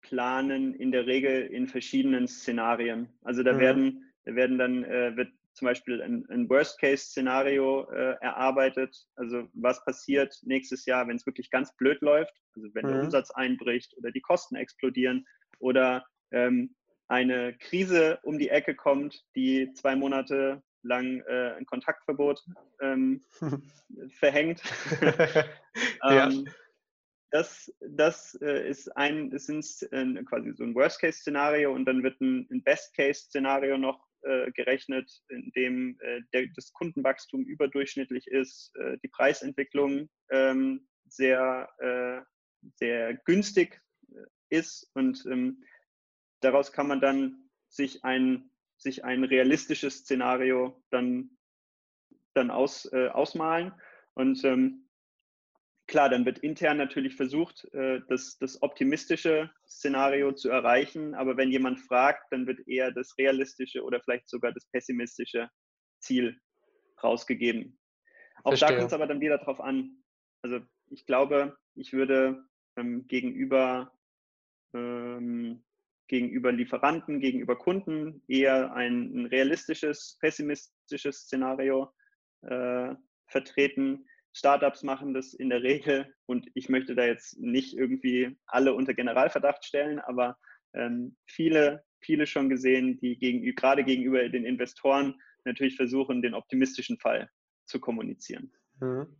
[0.01, 3.09] planen in der Regel in verschiedenen Szenarien.
[3.23, 3.59] Also da mhm.
[3.59, 8.95] werden, da werden dann, äh, wird zum Beispiel ein, ein Worst-Case-Szenario äh, erarbeitet.
[9.15, 12.91] Also was passiert nächstes Jahr, wenn es wirklich ganz blöd läuft, also wenn mhm.
[12.91, 15.25] der Umsatz einbricht oder die Kosten explodieren
[15.59, 16.75] oder ähm,
[17.07, 22.43] eine Krise um die Ecke kommt, die zwei Monate lang äh, ein Kontaktverbot
[22.81, 23.23] ähm,
[24.09, 24.61] verhängt.
[26.03, 26.47] ähm,
[27.31, 29.49] das, das äh, ist ein, ist
[29.91, 35.97] ein, quasi so ein Worst-Case-Szenario und dann wird ein, Best-Case-Szenario noch äh, gerechnet, in dem
[36.01, 42.21] äh, der, das Kundenwachstum überdurchschnittlich ist, äh, die Preisentwicklung ähm, sehr, äh,
[42.75, 45.63] sehr günstig äh, ist und ähm,
[46.39, 51.37] daraus kann man dann sich ein, sich ein realistisches Szenario dann,
[52.33, 53.73] dann aus, äh, ausmalen
[54.13, 54.86] und ähm,
[55.87, 61.15] klar, dann wird intern natürlich versucht, äh, das, das optimistische Szenario zu erreichen.
[61.15, 65.49] Aber wenn jemand fragt, dann wird eher das realistische oder vielleicht sogar das pessimistische
[65.99, 66.39] Ziel
[67.01, 67.79] rausgegeben.
[68.43, 68.69] Auch Verstehe.
[68.69, 70.03] da kommt es aber dann wieder drauf an.
[70.41, 72.43] Also ich glaube, ich würde
[72.75, 73.91] ähm, gegenüber,
[74.73, 75.63] ähm,
[76.07, 81.91] gegenüber Lieferanten, gegenüber Kunden eher ein, ein realistisches, pessimistisches Szenario
[82.41, 82.93] äh,
[83.27, 84.05] vertreten
[84.37, 88.93] Startups machen das in der Regel und ich möchte da jetzt nicht irgendwie alle unter
[88.93, 90.37] Generalverdacht stellen, aber
[90.73, 96.99] ähm, viele, viele schon gesehen, die gegen, gerade gegenüber den Investoren natürlich versuchen, den optimistischen
[96.99, 97.31] Fall
[97.65, 98.53] zu kommunizieren.
[98.79, 99.17] Mhm.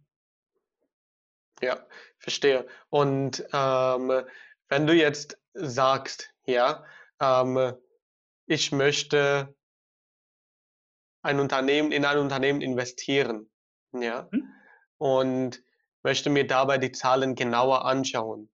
[1.64, 1.84] Ja,
[2.20, 2.68] verstehe.
[2.90, 4.22] Und ähm,
[4.70, 6.86] wenn du jetzt sagst, ja,
[7.20, 7.74] ähm,
[8.46, 9.56] ich möchte
[11.24, 13.50] ein Unternehmen in ein Unternehmen investieren,
[13.94, 14.57] ja, mhm
[14.98, 15.62] und
[16.04, 18.50] möchte mir dabei die Zahlen genauer anschauen.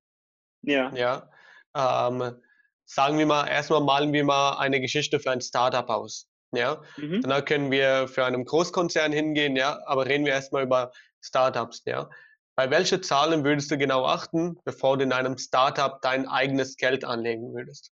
[0.62, 0.92] Ja.
[0.94, 1.30] Ja.
[1.76, 2.42] Ähm,
[2.86, 6.28] sagen wir mal, erstmal malen wir mal eine Geschichte für ein Startup aus.
[6.52, 6.82] Ja.
[6.98, 7.22] Mhm.
[7.22, 12.10] Danach können wir für einen Großkonzern hingehen, ja, aber reden wir erstmal über Startups, ja.
[12.56, 17.04] Bei welchen Zahlen würdest du genau achten, bevor du in einem Startup dein eigenes Geld
[17.04, 17.92] anlegen würdest?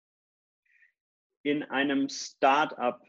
[1.44, 3.02] In einem Startup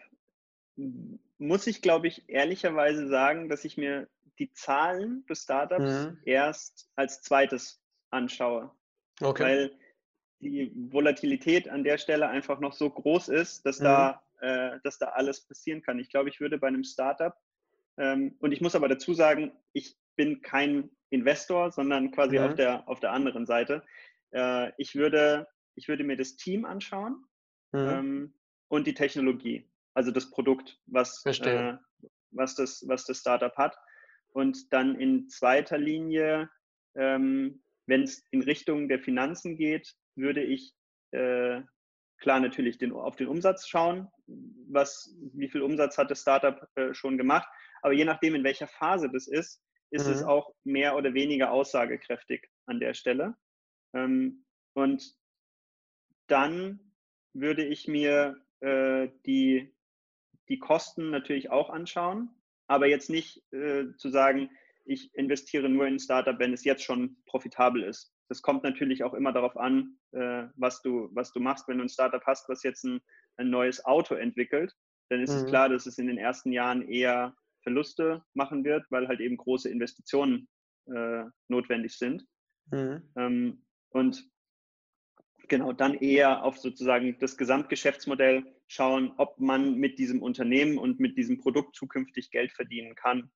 [1.36, 4.08] muss ich, glaube ich, ehrlicherweise sagen, dass ich mir
[4.42, 6.18] die Zahlen des Startups mhm.
[6.24, 8.72] erst als zweites anschaue.
[9.20, 9.42] Okay.
[9.44, 9.78] Weil
[10.40, 13.84] die Volatilität an der Stelle einfach noch so groß ist, dass, mhm.
[13.84, 16.00] da, äh, dass da alles passieren kann.
[16.00, 17.36] Ich glaube, ich würde bei einem Startup,
[17.98, 22.44] ähm, und ich muss aber dazu sagen, ich bin kein Investor, sondern quasi mhm.
[22.44, 23.84] auf, der, auf der anderen Seite.
[24.32, 27.24] Äh, ich, würde, ich würde mir das Team anschauen
[27.70, 27.78] mhm.
[27.78, 28.34] ähm,
[28.68, 31.74] und die Technologie, also das Produkt, was, äh,
[32.32, 33.76] was, das, was das Startup hat.
[34.32, 36.50] Und dann in zweiter Linie,
[36.96, 40.74] ähm, wenn es in Richtung der Finanzen geht, würde ich
[41.12, 41.62] äh,
[42.18, 46.94] klar natürlich den, auf den Umsatz schauen, was, wie viel Umsatz hat das Startup äh,
[46.94, 47.48] schon gemacht.
[47.82, 50.12] Aber je nachdem, in welcher Phase das ist, ist mhm.
[50.12, 53.36] es auch mehr oder weniger aussagekräftig an der Stelle.
[53.94, 55.14] Ähm, und
[56.28, 56.92] dann
[57.34, 59.74] würde ich mir äh, die,
[60.48, 62.30] die Kosten natürlich auch anschauen
[62.72, 64.50] aber jetzt nicht äh, zu sagen,
[64.84, 68.12] ich investiere nur in ein Startup, wenn es jetzt schon profitabel ist.
[68.28, 71.68] Das kommt natürlich auch immer darauf an, äh, was, du, was du machst.
[71.68, 73.00] Wenn du ein Startup hast, was jetzt ein,
[73.36, 74.74] ein neues Auto entwickelt,
[75.10, 75.36] dann ist mhm.
[75.36, 79.36] es klar, dass es in den ersten Jahren eher Verluste machen wird, weil halt eben
[79.36, 80.48] große Investitionen
[80.86, 82.26] äh, notwendig sind.
[82.70, 83.02] Mhm.
[83.16, 84.24] Ähm, und
[85.48, 91.18] genau dann eher auf sozusagen das Gesamtgeschäftsmodell schauen, ob man mit diesem Unternehmen und mit
[91.18, 93.30] diesem Produkt zukünftig Geld verdienen kann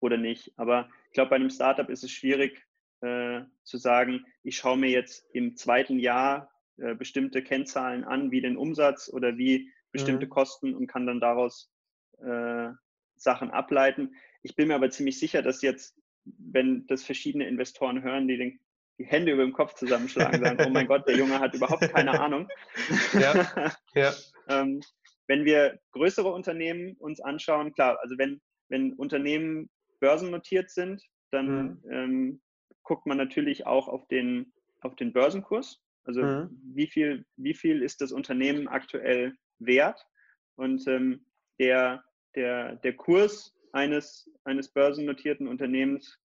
[0.00, 0.52] oder nicht.
[0.56, 2.64] Aber ich glaube, bei einem Startup ist es schwierig
[3.00, 8.40] äh, zu sagen, ich schaue mir jetzt im zweiten Jahr äh, bestimmte Kennzahlen an, wie
[8.40, 10.30] den Umsatz oder wie bestimmte mhm.
[10.30, 11.72] Kosten und kann dann daraus
[12.18, 12.68] äh,
[13.16, 14.14] Sachen ableiten.
[14.42, 18.60] Ich bin mir aber ziemlich sicher, dass jetzt, wenn das verschiedene Investoren hören, die den
[19.00, 22.18] die Hände über dem Kopf zusammenschlagen, sagen, oh mein Gott, der Junge hat überhaupt keine
[22.20, 22.48] Ahnung.
[23.12, 24.12] Ja, ja.
[24.48, 24.80] Ähm,
[25.26, 29.68] wenn wir größere Unternehmen uns anschauen, klar, also wenn, wenn Unternehmen
[30.00, 31.90] börsennotiert sind, dann mhm.
[31.90, 32.40] ähm,
[32.82, 35.80] guckt man natürlich auch auf den, auf den Börsenkurs.
[36.04, 36.60] Also mhm.
[36.74, 40.02] wie, viel, wie viel ist das Unternehmen aktuell wert?
[40.56, 41.26] Und ähm,
[41.58, 42.02] der,
[42.34, 46.18] der, der Kurs eines, eines börsennotierten Unternehmens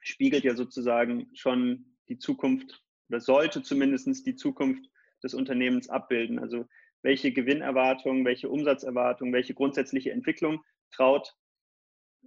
[0.00, 4.84] spiegelt ja sozusagen schon die Zukunft oder sollte zumindest die Zukunft
[5.22, 6.38] des Unternehmens abbilden.
[6.38, 6.66] Also
[7.06, 11.36] welche Gewinnerwartungen, welche Umsatzerwartungen, welche grundsätzliche Entwicklung traut,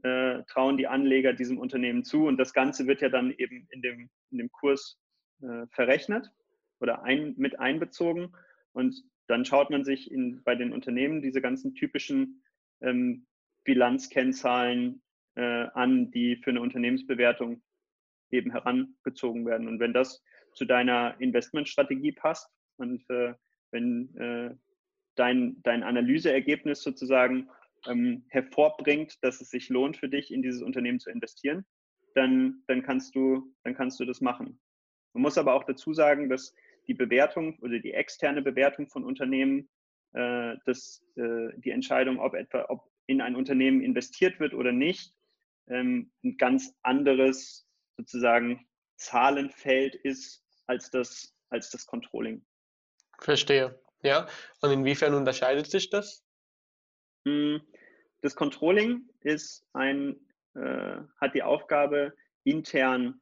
[0.03, 2.25] äh, trauen die Anleger diesem Unternehmen zu.
[2.25, 4.97] Und das Ganze wird ja dann eben in dem, in dem Kurs
[5.41, 6.31] äh, verrechnet
[6.79, 8.33] oder ein, mit einbezogen.
[8.71, 12.41] Und dann schaut man sich in, bei den Unternehmen diese ganzen typischen
[12.79, 13.27] ähm,
[13.65, 15.01] Bilanzkennzahlen
[15.35, 17.61] äh, an, die für eine Unternehmensbewertung
[18.31, 19.67] eben herangezogen werden.
[19.67, 23.33] Und wenn das zu deiner Investmentstrategie passt und äh,
[23.71, 24.55] wenn äh,
[25.19, 27.49] dein, dein Analyseergebnis sozusagen
[27.87, 31.65] ähm, hervorbringt, dass es sich lohnt für dich, in dieses Unternehmen zu investieren,
[32.15, 34.59] dann, dann, kannst du, dann kannst du das machen.
[35.13, 36.53] Man muss aber auch dazu sagen, dass
[36.87, 39.69] die Bewertung oder die externe Bewertung von Unternehmen,
[40.13, 45.13] äh, dass äh, die Entscheidung, ob etwa ob in ein Unternehmen investiert wird oder nicht,
[45.67, 52.45] ähm, ein ganz anderes sozusagen Zahlenfeld ist als das, als das Controlling.
[53.19, 53.79] Verstehe.
[54.01, 54.27] Ja.
[54.61, 56.23] Und inwiefern unterscheidet sich das?
[57.25, 57.61] Hm,
[58.21, 60.15] das Controlling ist ein,
[60.55, 63.21] äh, hat die Aufgabe, intern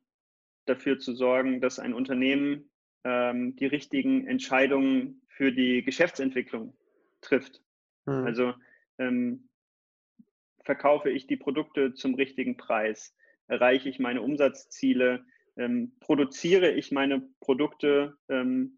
[0.66, 2.70] dafür zu sorgen, dass ein Unternehmen
[3.04, 6.76] ähm, die richtigen Entscheidungen für die Geschäftsentwicklung
[7.22, 7.62] trifft.
[8.06, 8.26] Mhm.
[8.26, 8.54] Also
[8.98, 9.50] ähm,
[10.64, 13.16] verkaufe ich die Produkte zum richtigen Preis?
[13.48, 15.26] Erreiche ich meine Umsatzziele?
[15.56, 18.77] Ähm, produziere ich meine Produkte ähm,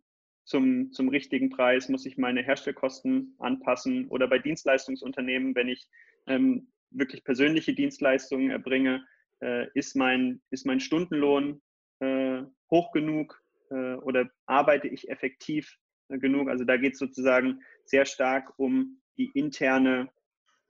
[0.50, 1.90] zum, zum richtigen Preis?
[1.90, 4.08] Muss ich meine Herstellkosten anpassen?
[4.08, 5.88] Oder bei Dienstleistungsunternehmen, wenn ich
[6.26, 9.06] ähm, wirklich persönliche Dienstleistungen erbringe,
[9.42, 11.62] äh, ist, mein, ist mein Stundenlohn
[12.00, 15.78] äh, hoch genug äh, oder arbeite ich effektiv
[16.10, 16.50] äh, genug?
[16.50, 20.10] Also da geht es sozusagen sehr stark um die interne,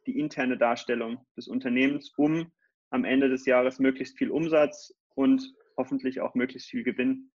[0.06, 2.52] die interne Darstellung des Unternehmens, um
[2.90, 7.32] am Ende des Jahres möglichst viel Umsatz und hoffentlich auch möglichst viel Gewinn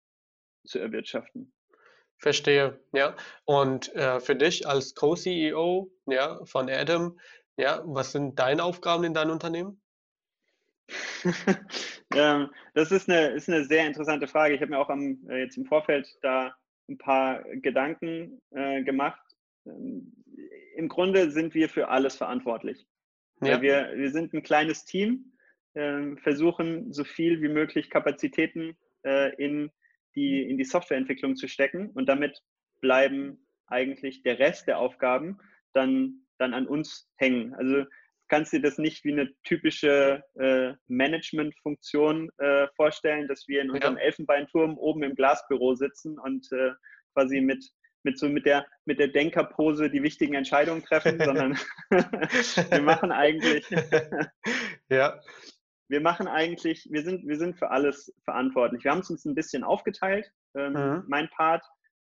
[0.66, 1.53] zu erwirtschaften.
[2.24, 3.14] Verstehe, ja.
[3.44, 7.20] Und äh, für dich als Co-CEO ja, von Adam,
[7.58, 9.78] ja, was sind deine Aufgaben in deinem Unternehmen?
[12.14, 14.54] ja, das ist eine, ist eine sehr interessante Frage.
[14.54, 16.56] Ich habe mir auch am, äh, jetzt im Vorfeld da
[16.88, 19.20] ein paar Gedanken äh, gemacht.
[19.66, 20.10] Ähm,
[20.76, 22.86] Im Grunde sind wir für alles verantwortlich.
[23.42, 23.60] Ja.
[23.60, 25.30] Wir, wir sind ein kleines Team,
[25.74, 29.70] äh, versuchen so viel wie möglich Kapazitäten äh, in,
[30.16, 32.40] die, in die Softwareentwicklung zu stecken und damit
[32.80, 35.38] bleiben eigentlich der Rest der Aufgaben
[35.72, 37.54] dann, dann an uns hängen.
[37.54, 37.84] Also
[38.28, 43.96] kannst dir das nicht wie eine typische äh, Management-Funktion äh, vorstellen, dass wir in unserem
[43.96, 44.02] ja.
[44.02, 46.72] Elfenbeinturm oben im Glasbüro sitzen und äh,
[47.12, 47.64] quasi mit,
[48.02, 51.58] mit so mit der, mit der Denkerpose die wichtigen Entscheidungen treffen, sondern
[51.90, 53.66] wir machen eigentlich,
[54.88, 55.20] ja.
[55.94, 58.82] Wir machen eigentlich, wir sind, wir sind für alles verantwortlich.
[58.82, 60.28] Wir haben es uns ein bisschen aufgeteilt.
[60.56, 61.04] Ähm, mhm.
[61.06, 61.64] Mein Part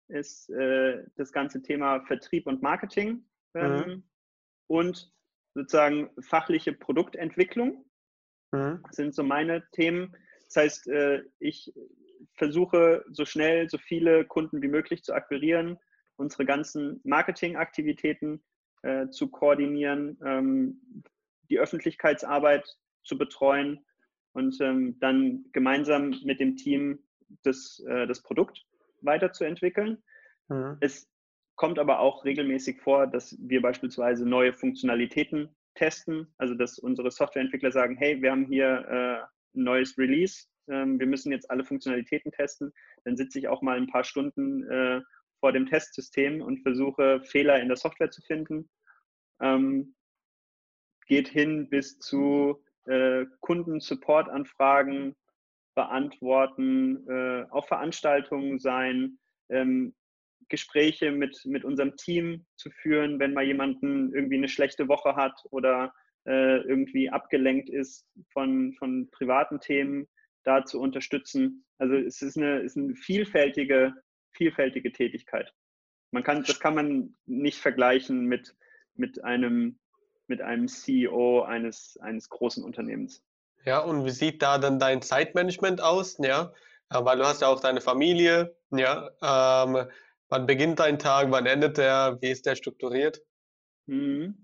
[0.07, 3.25] ist äh, das ganze Thema Vertrieb und Marketing.
[3.55, 4.03] Ähm, mhm.
[4.68, 5.12] Und
[5.55, 7.85] sozusagen fachliche Produktentwicklung.
[8.53, 8.85] Mhm.
[8.92, 10.14] sind so meine Themen.
[10.45, 11.75] Das heißt, äh, ich
[12.35, 15.77] versuche so schnell so viele Kunden wie möglich zu akquirieren,
[16.14, 18.45] unsere ganzen Marketingaktivitäten
[18.83, 21.03] äh, zu koordinieren, ähm,
[21.51, 22.64] die Öffentlichkeitsarbeit
[23.05, 23.85] zu betreuen
[24.33, 26.99] und ähm, dann gemeinsam mit dem Team
[27.43, 28.65] das, äh, das Produkt
[29.01, 30.03] weiterzuentwickeln.
[30.49, 30.77] Mhm.
[30.81, 31.09] Es
[31.57, 37.73] kommt aber auch regelmäßig vor, dass wir beispielsweise neue Funktionalitäten testen, also dass unsere Softwareentwickler
[37.73, 42.33] sagen, hey, wir haben hier äh, ein neues Release, ähm, wir müssen jetzt alle Funktionalitäten
[42.33, 42.73] testen.
[43.05, 45.01] Dann sitze ich auch mal ein paar Stunden äh,
[45.41, 48.71] vor dem Testsystem und versuche Fehler in der Software zu finden.
[49.41, 49.95] Ähm,
[51.07, 55.15] geht hin bis zu äh, Kunden-Support-Anfragen
[55.75, 59.94] beantworten, äh, auf Veranstaltungen sein, ähm,
[60.48, 65.40] Gespräche mit, mit unserem Team zu führen, wenn mal jemanden irgendwie eine schlechte Woche hat
[65.50, 65.94] oder
[66.27, 70.09] äh, irgendwie abgelenkt ist von, von privaten Themen,
[70.44, 71.65] da zu unterstützen.
[71.79, 73.94] Also es ist eine, ist eine vielfältige,
[74.33, 75.52] vielfältige Tätigkeit.
[76.11, 78.54] Man kann, das kann man nicht vergleichen mit,
[78.94, 79.79] mit, einem,
[80.29, 83.23] mit einem CEO eines, eines großen Unternehmens.
[83.64, 86.18] Ja, und wie sieht da dann dein Zeitmanagement aus?
[86.18, 86.52] Ja,
[86.90, 89.10] weil du hast ja auch deine Familie, ja.
[89.23, 89.88] Ähm,
[90.33, 91.31] Wann beginnt dein Tag?
[91.31, 92.16] Wann endet der?
[92.23, 93.20] Wie ist der strukturiert?
[93.85, 94.35] Mhm.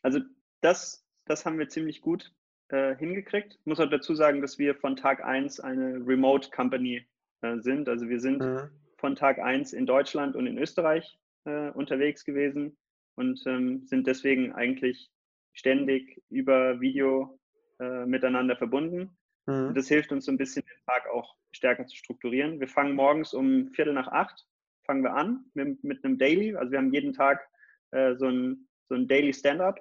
[0.00, 0.20] Also
[0.60, 2.32] das, das haben wir ziemlich gut
[2.68, 3.56] äh, hingekriegt.
[3.58, 7.04] Ich muss auch dazu sagen, dass wir von Tag 1 eine Remote Company
[7.40, 7.88] äh, sind.
[7.88, 8.70] Also wir sind mhm.
[8.98, 12.76] von Tag 1 in Deutschland und in Österreich äh, unterwegs gewesen
[13.16, 15.10] und ähm, sind deswegen eigentlich
[15.52, 17.38] ständig über Video
[17.78, 19.16] äh, miteinander verbunden.
[19.46, 19.74] Mhm.
[19.74, 22.60] Das hilft uns so ein bisschen, den Tag auch stärker zu strukturieren.
[22.60, 24.46] Wir fangen morgens um Viertel nach acht,
[24.84, 26.54] fangen wir an mit, mit einem Daily.
[26.54, 27.46] Also wir haben jeden Tag
[27.90, 29.78] äh, so, ein, so ein Daily Stand-up,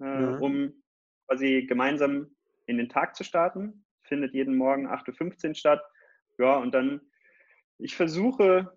[0.00, 0.42] äh, mhm.
[0.42, 0.82] um
[1.26, 2.34] quasi gemeinsam
[2.66, 3.84] in den Tag zu starten.
[4.02, 5.82] Findet jeden Morgen 8.15 Uhr statt.
[6.38, 7.00] Ja, und dann,
[7.78, 8.76] ich versuche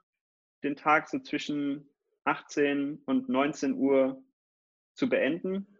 [0.64, 1.89] den Tag so zwischen
[2.26, 4.22] 18 und 19 Uhr
[4.93, 5.76] zu beenden.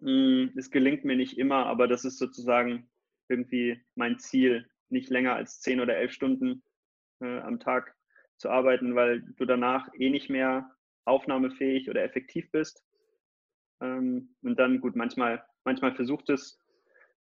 [0.00, 2.88] Hm, es gelingt mir nicht immer, aber das ist sozusagen
[3.28, 6.62] irgendwie mein Ziel, nicht länger als 10 oder 11 Stunden
[7.20, 7.94] äh, am Tag
[8.36, 10.70] zu arbeiten, weil du danach eh nicht mehr
[11.04, 12.84] aufnahmefähig oder effektiv bist.
[13.80, 16.58] Ähm, und dann, gut, manchmal, manchmal versucht es,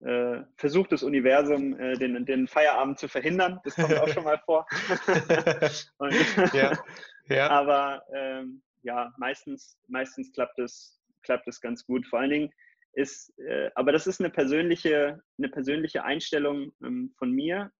[0.00, 3.60] äh, versucht das Universum, äh, den, den Feierabend zu verhindern.
[3.64, 4.66] Das kommt auch schon mal vor.
[5.98, 6.14] und,
[6.52, 6.72] ja,
[7.28, 7.50] ja.
[7.50, 10.95] Aber ähm, ja, meistens, meistens klappt es,
[11.26, 12.06] klappt es ganz gut.
[12.06, 12.50] Vor allen Dingen
[12.92, 17.70] ist, äh, aber das ist eine persönliche, eine persönliche Einstellung ähm, von mir.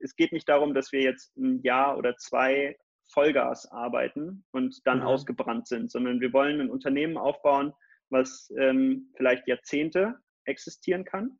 [0.00, 2.76] Es geht nicht darum, dass wir jetzt ein Jahr oder zwei
[3.12, 5.06] Vollgas arbeiten und dann mhm.
[5.06, 7.72] ausgebrannt sind, sondern wir wollen ein Unternehmen aufbauen,
[8.10, 11.38] was ähm, vielleicht Jahrzehnte existieren kann.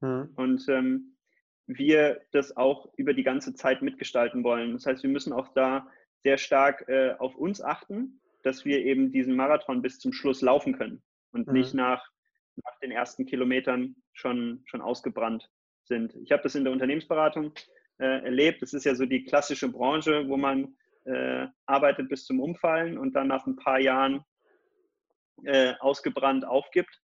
[0.00, 0.32] Mhm.
[0.36, 1.16] Und ähm,
[1.66, 4.72] wir das auch über die ganze Zeit mitgestalten wollen.
[4.72, 5.86] Das heißt, wir müssen auch da
[6.22, 10.76] sehr stark äh, auf uns achten, dass wir eben diesen Marathon bis zum Schluss laufen
[10.76, 11.52] können und mhm.
[11.52, 12.06] nicht nach,
[12.56, 15.50] nach den ersten Kilometern schon, schon ausgebrannt
[15.84, 16.14] sind.
[16.16, 17.52] Ich habe das in der Unternehmensberatung
[17.98, 18.62] äh, erlebt.
[18.62, 23.14] Das ist ja so die klassische Branche, wo man äh, arbeitet bis zum Umfallen und
[23.14, 24.24] dann nach ein paar Jahren
[25.44, 27.00] äh, ausgebrannt aufgibt.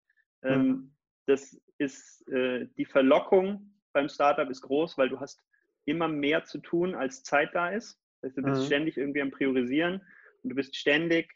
[0.43, 0.95] Ähm, mhm.
[1.25, 5.41] Das ist äh, die Verlockung beim Startup ist groß, weil du hast
[5.85, 7.99] immer mehr zu tun, als Zeit da ist.
[8.21, 8.65] Das heißt, du bist mhm.
[8.65, 10.01] ständig irgendwie am Priorisieren
[10.43, 11.33] und du bist ständig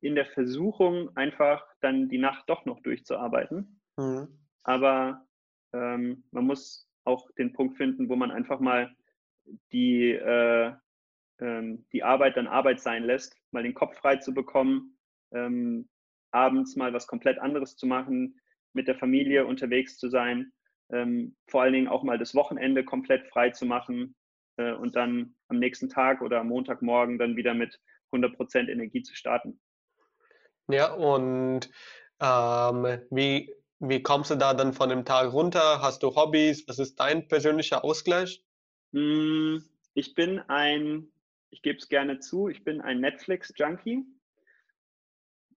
[0.00, 3.80] in der Versuchung, einfach dann die Nacht doch noch durchzuarbeiten.
[3.96, 4.28] Mhm.
[4.62, 5.26] Aber
[5.72, 8.94] ähm, man muss auch den Punkt finden, wo man einfach mal
[9.72, 10.72] die, äh,
[11.40, 14.96] ähm, die Arbeit dann Arbeit sein lässt, mal den Kopf frei zu bekommen,
[15.32, 15.88] ähm,
[16.32, 18.40] abends mal was komplett anderes zu machen,
[18.72, 20.52] mit der Familie unterwegs zu sein,
[20.92, 24.14] ähm, vor allen Dingen auch mal das Wochenende komplett frei zu machen
[24.56, 27.80] äh, und dann am nächsten Tag oder am Montagmorgen dann wieder mit
[28.12, 29.60] 100% Energie zu starten.
[30.68, 31.70] Ja, und
[32.20, 35.80] ähm, wie, wie kommst du da dann von dem Tag runter?
[35.82, 36.68] Hast du Hobbys?
[36.68, 38.44] Was ist dein persönlicher Ausgleich?
[38.92, 41.08] Hm, ich bin ein,
[41.50, 44.04] ich gebe es gerne zu, ich bin ein Netflix-Junkie.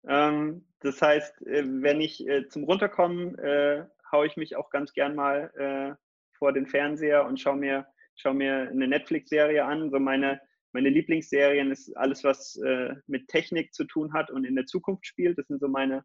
[0.07, 4.93] Ähm, das heißt, äh, wenn ich äh, zum Runterkommen äh, haue ich mich auch ganz
[4.93, 5.95] gern mal äh,
[6.37, 9.89] vor den Fernseher und schaue mir, schau mir eine Netflix-Serie an.
[9.89, 10.39] So meine,
[10.73, 15.05] meine Lieblingsserien ist alles, was äh, mit Technik zu tun hat und in der Zukunft
[15.05, 15.37] spielt.
[15.37, 16.03] Das sind so meine,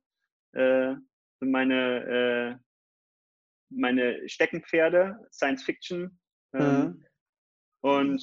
[0.52, 0.94] äh,
[1.40, 2.60] meine,
[3.70, 6.18] meine Steckenpferde, Science Fiction.
[6.54, 7.04] Ähm, mhm.
[7.80, 8.22] und,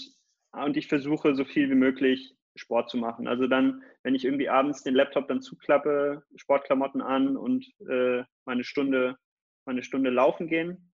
[0.51, 3.27] und ich versuche so viel wie möglich Sport zu machen.
[3.27, 8.63] Also dann, wenn ich irgendwie abends den Laptop dann zuklappe, Sportklamotten an und äh, meine
[8.63, 9.17] Stunde,
[9.65, 10.93] meine Stunde laufen gehen.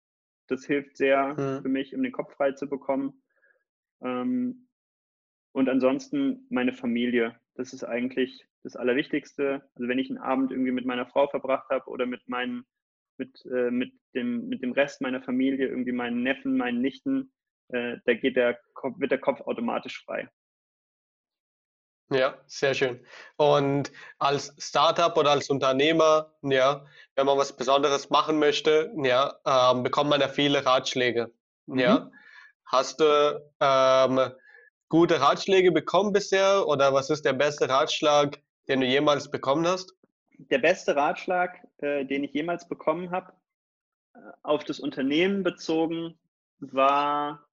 [0.47, 1.61] Das hilft sehr mhm.
[1.61, 3.21] für mich, um den Kopf frei zu bekommen.
[4.01, 4.66] Ähm,
[5.57, 7.35] und ansonsten meine Familie.
[7.55, 9.67] Das ist eigentlich das Allerwichtigste.
[9.73, 12.63] Also wenn ich einen Abend irgendwie mit meiner Frau verbracht habe oder mit meinen,
[13.17, 17.33] mit, äh, mit, dem, mit dem Rest meiner Familie, irgendwie meinen Neffen, meinen Nichten,
[17.69, 18.59] äh, da geht der,
[18.97, 20.29] wird der Kopf automatisch frei.
[22.11, 23.03] Ja, sehr schön.
[23.37, 26.85] Und als Startup oder als Unternehmer, ja,
[27.15, 31.33] wenn man was Besonderes machen möchte, ja, ähm, bekommt man ja viele Ratschläge.
[31.65, 31.79] Mhm.
[31.79, 32.11] Ja.
[32.63, 34.31] Hast du ähm,
[34.89, 39.93] gute Ratschläge bekommen bisher oder was ist der beste Ratschlag, den du jemals bekommen hast?
[40.37, 43.33] Der beste Ratschlag, äh, den ich jemals bekommen habe,
[44.13, 46.17] äh, auf das Unternehmen bezogen,
[46.59, 47.47] war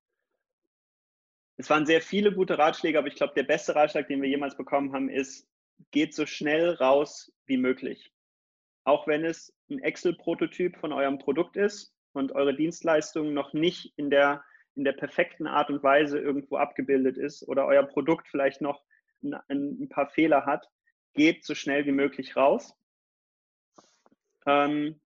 [1.57, 4.57] es waren sehr viele gute Ratschläge, aber ich glaube, der beste Ratschlag, den wir jemals
[4.57, 5.49] bekommen haben, ist,
[5.93, 8.12] geht so schnell raus wie möglich.
[8.85, 14.11] Auch wenn es ein Excel-Prototyp von eurem Produkt ist und eure Dienstleistung noch nicht in
[14.11, 14.45] der,
[14.77, 18.83] in der perfekten Art und Weise irgendwo abgebildet ist oder euer Produkt vielleicht noch
[19.22, 20.68] ein, ein paar Fehler hat,
[21.14, 22.75] geht so schnell wie möglich raus,
[24.47, 25.01] ähm,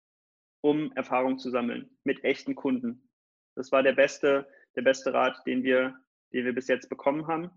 [0.60, 3.08] um Erfahrung zu sammeln mit echten Kunden.
[3.54, 5.98] Das war der beste, der beste Rat, den wir
[6.32, 7.50] die wir bis jetzt bekommen haben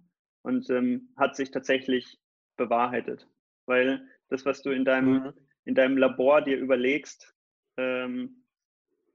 [0.43, 2.20] und ähm, hat sich tatsächlich
[2.57, 3.28] bewahrheitet.
[3.66, 5.34] Weil das, was du in deinem, mhm.
[5.66, 7.36] in deinem Labor dir überlegst,
[7.78, 8.43] ähm,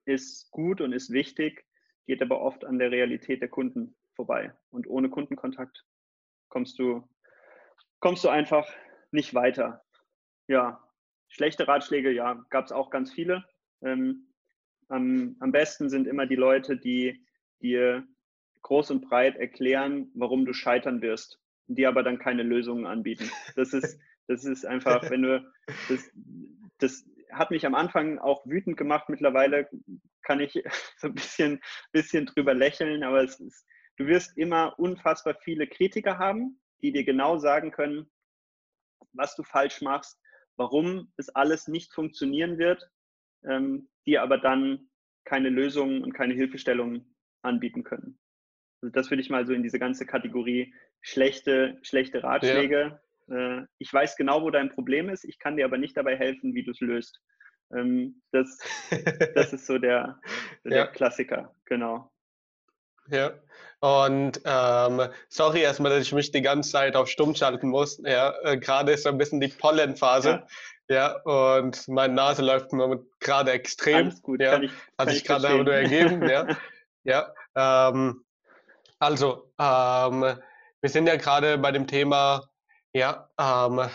[0.04, 1.64] ist gut und ist wichtig,
[2.06, 4.52] geht aber oft an der Realität der Kunden vorbei.
[4.70, 5.84] Und ohne Kundenkontakt
[6.48, 7.08] kommst du,
[8.00, 8.68] kommst du einfach
[9.10, 9.84] nicht weiter.
[10.48, 10.82] Ja,
[11.28, 13.44] schlechte Ratschläge, ja, gab es auch ganz viele.
[13.82, 14.28] Ähm,
[14.88, 17.24] am, am besten sind immer die Leute, die
[17.60, 18.06] dir
[18.62, 23.30] groß und breit erklären, warum du scheitern wirst, die aber dann keine Lösungen anbieten.
[23.56, 23.98] Das ist,
[24.28, 25.52] das ist einfach, wenn du,
[25.88, 26.10] das,
[26.78, 27.04] das
[27.36, 29.08] hat mich am Anfang auch wütend gemacht.
[29.08, 29.68] Mittlerweile
[30.22, 30.62] kann ich
[30.98, 31.60] so ein bisschen,
[31.92, 33.66] bisschen drüber lächeln, aber es ist,
[33.96, 38.10] du wirst immer unfassbar viele Kritiker haben, die dir genau sagen können,
[39.12, 40.20] was du falsch machst,
[40.56, 42.90] warum es alles nicht funktionieren wird,
[43.44, 44.88] ähm, die aber dann
[45.24, 48.18] keine Lösungen und keine Hilfestellungen anbieten können.
[48.82, 53.00] Also das würde ich mal so in diese ganze Kategorie schlechte, schlechte Ratschläge.
[53.30, 56.54] Äh, ich weiß genau, wo dein Problem ist, ich kann dir aber nicht dabei helfen,
[56.54, 57.20] wie du es löst.
[57.74, 58.58] Ähm, das,
[59.34, 60.20] das ist so der,
[60.64, 60.86] der ja.
[60.86, 62.10] Klassiker, genau.
[63.08, 63.32] Ja,
[63.80, 68.00] und ähm, sorry erstmal, dass ich mich die ganze Zeit auf Stumm schalten muss.
[68.04, 70.44] Ja, äh, gerade ist so ein bisschen die Pollenphase.
[70.88, 71.16] Ja.
[71.22, 72.70] ja und meine Nase läuft
[73.20, 74.06] gerade extrem.
[74.06, 76.28] Alles gut, ja, kann ich, Hat sich gerade nur ergeben.
[76.28, 76.46] ja,
[77.04, 78.24] ja ähm,
[78.98, 80.38] also, ähm,
[80.80, 82.48] wir sind ja gerade bei dem Thema,
[82.96, 83.90] ja, ähm,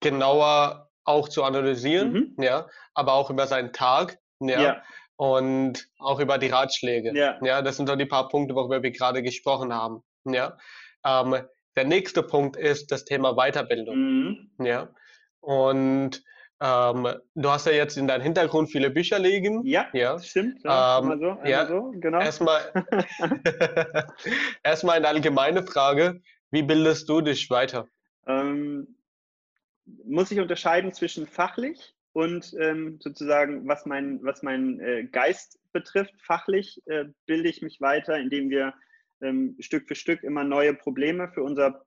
[0.00, 2.42] genauer auch zu analysieren, mhm.
[2.42, 4.60] ja, aber auch über seinen Tag, ja.
[4.60, 4.82] ja
[5.16, 7.12] und auch über die Ratschläge.
[7.16, 7.38] Ja.
[7.42, 10.02] ja, das sind so die paar Punkte, worüber wir gerade gesprochen haben.
[10.24, 10.56] Ja,
[11.04, 11.36] ähm,
[11.76, 13.96] der nächste Punkt ist das Thema Weiterbildung.
[13.96, 14.50] Mhm.
[14.64, 14.88] Ja,
[15.40, 16.22] und
[16.60, 19.64] ähm, du hast ja jetzt in deinem Hintergrund viele Bücher liegen.
[19.64, 20.18] Ja, ja.
[20.18, 20.62] stimmt.
[20.64, 22.18] Ja, ähm, so, ja, so, genau.
[22.18, 22.72] Erstmal,
[24.64, 26.20] erstmal eine allgemeine Frage.
[26.50, 27.86] Wie bildest du dich weiter?
[28.28, 28.96] Ähm,
[30.04, 36.14] muss ich unterscheiden zwischen fachlich und ähm, sozusagen, was mein, was mein äh, Geist betrifft,
[36.20, 38.74] fachlich äh, bilde ich mich weiter, indem wir
[39.20, 41.84] ähm, Stück für Stück immer neue Probleme für unser,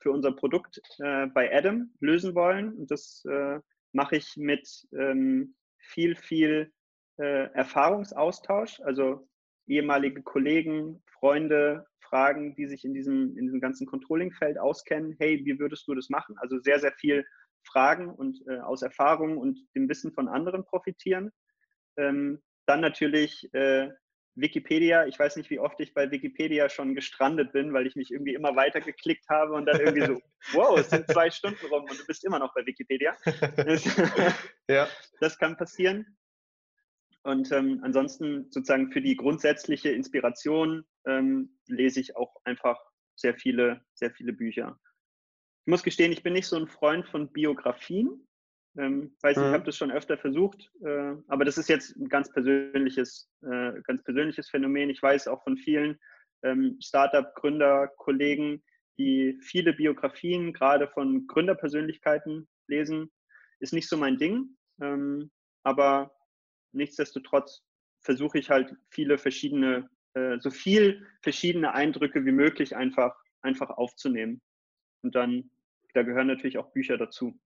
[0.00, 2.72] für unser Produkt äh, bei Adam lösen wollen.
[2.74, 3.60] Und das äh,
[3.92, 6.72] mache ich mit ähm, viel, viel
[7.18, 9.28] äh, Erfahrungsaustausch, also
[9.66, 15.16] ehemalige Kollegen, Freunde, Fragen, die sich in diesem, in diesem ganzen Controlling-Feld auskennen.
[15.18, 16.36] Hey, wie würdest du das machen?
[16.38, 17.26] Also sehr, sehr viel
[17.64, 21.32] Fragen und äh, aus Erfahrungen und dem Wissen von anderen profitieren.
[21.96, 23.88] Ähm, dann natürlich äh,
[24.36, 25.06] Wikipedia.
[25.06, 28.34] Ich weiß nicht, wie oft ich bei Wikipedia schon gestrandet bin, weil ich mich irgendwie
[28.34, 30.20] immer weiter geklickt habe und dann irgendwie so,
[30.52, 33.16] wow, es sind zwei Stunden rum und du bist immer noch bei Wikipedia.
[34.70, 34.86] ja.
[35.20, 36.16] Das kann passieren.
[37.24, 42.78] Und ähm, ansonsten sozusagen für die grundsätzliche Inspiration ähm, lese ich auch einfach
[43.16, 44.78] sehr viele, sehr viele Bücher.
[45.66, 48.28] Ich muss gestehen, ich bin nicht so ein Freund von Biografien.
[48.76, 49.42] Ähm, weiß, mhm.
[49.44, 53.80] ich habe das schon öfter versucht, äh, aber das ist jetzt ein ganz persönliches, äh,
[53.84, 54.90] ganz persönliches Phänomen.
[54.90, 55.98] Ich weiß auch von vielen
[56.42, 58.62] ähm, Startup-Gründer, Kollegen,
[58.98, 63.10] die viele Biografien gerade von Gründerpersönlichkeiten lesen,
[63.60, 64.56] ist nicht so mein Ding.
[64.82, 65.30] Ähm,
[65.62, 66.12] aber
[66.74, 67.62] nichtsdestotrotz
[68.00, 74.40] versuche ich halt viele verschiedene, äh, so viel verschiedene Eindrücke wie möglich einfach, einfach aufzunehmen.
[75.02, 75.50] Und dann
[75.94, 77.38] da gehören natürlich auch Bücher dazu.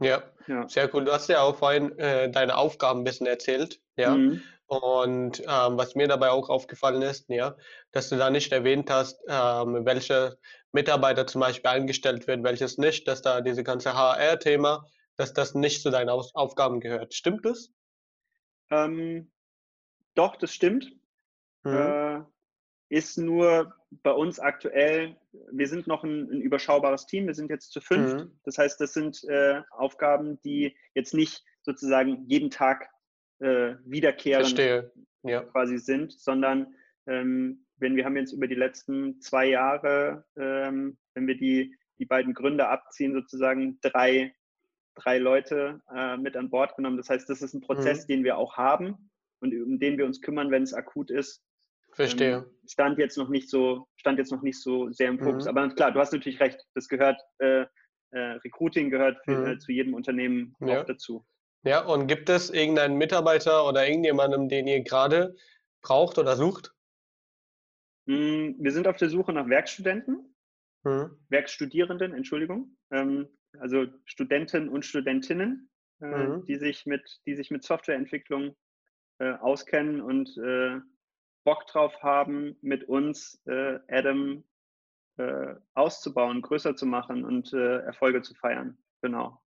[0.00, 0.68] Ja, ja.
[0.68, 1.04] sehr cool.
[1.04, 4.14] Du hast ja auch vorhin äh, deine Aufgaben ein bisschen erzählt, ja.
[4.14, 4.42] Mhm.
[4.66, 7.56] Und ähm, was mir dabei auch aufgefallen ist, ja,
[7.90, 10.38] dass du da nicht erwähnt hast, ähm, welche
[10.70, 15.82] Mitarbeiter zum Beispiel eingestellt wird, welches nicht, dass da diese ganze HR-Thema, dass das nicht
[15.82, 17.14] zu deinen Aus Aufgaben gehört.
[17.14, 17.72] Stimmt das?
[18.70, 19.30] Ähm,
[20.14, 20.92] doch, das stimmt.
[21.64, 21.72] Mhm.
[21.72, 22.20] Äh,
[22.88, 25.16] ist nur bei uns aktuell,
[25.52, 28.14] wir sind noch ein, ein, überschaubares Team, wir sind jetzt zu fünf.
[28.14, 28.40] Mhm.
[28.44, 32.88] Das heißt, das sind äh, Aufgaben, die jetzt nicht sozusagen jeden Tag
[33.38, 34.58] äh, wiederkehrend
[35.22, 35.42] ja.
[35.42, 36.74] quasi sind, sondern
[37.06, 42.06] ähm, wenn wir haben jetzt über die letzten zwei Jahre, ähm, wenn wir die, die
[42.06, 44.34] beiden Gründer abziehen, sozusagen drei,
[44.94, 46.96] drei Leute äh, mit an Bord genommen.
[46.96, 48.08] Das heißt, das ist ein Prozess, mhm.
[48.08, 49.10] den wir auch haben
[49.40, 51.42] und um den wir uns kümmern, wenn es akut ist.
[51.92, 52.36] Verstehe.
[52.36, 55.44] Ähm, stand jetzt noch nicht so, stand jetzt noch nicht so sehr im Fokus.
[55.44, 55.50] Mhm.
[55.50, 56.64] Aber klar, du hast natürlich recht.
[56.74, 57.66] Das gehört, äh,
[58.12, 59.46] äh, Recruiting gehört für, mhm.
[59.46, 60.80] äh, zu jedem Unternehmen ja.
[60.80, 61.24] auch dazu.
[61.62, 65.36] Ja, und gibt es irgendeinen Mitarbeiter oder irgendjemanden, den ihr gerade
[65.82, 66.72] braucht oder sucht?
[68.06, 70.34] Mm, wir sind auf der Suche nach Werkstudenten,
[70.84, 71.18] mhm.
[71.28, 72.76] Werkstudierenden, Entschuldigung.
[72.90, 73.28] Ähm,
[73.58, 75.70] also Studenten und Studentinnen,
[76.00, 76.44] äh, mhm.
[76.44, 78.56] die, sich mit, die sich mit Softwareentwicklung
[79.18, 80.80] äh, auskennen und äh,
[81.44, 83.42] Bock drauf haben, mit uns
[83.88, 84.44] Adam
[85.74, 88.78] auszubauen, größer zu machen und Erfolge zu feiern.
[89.02, 89.42] Genau.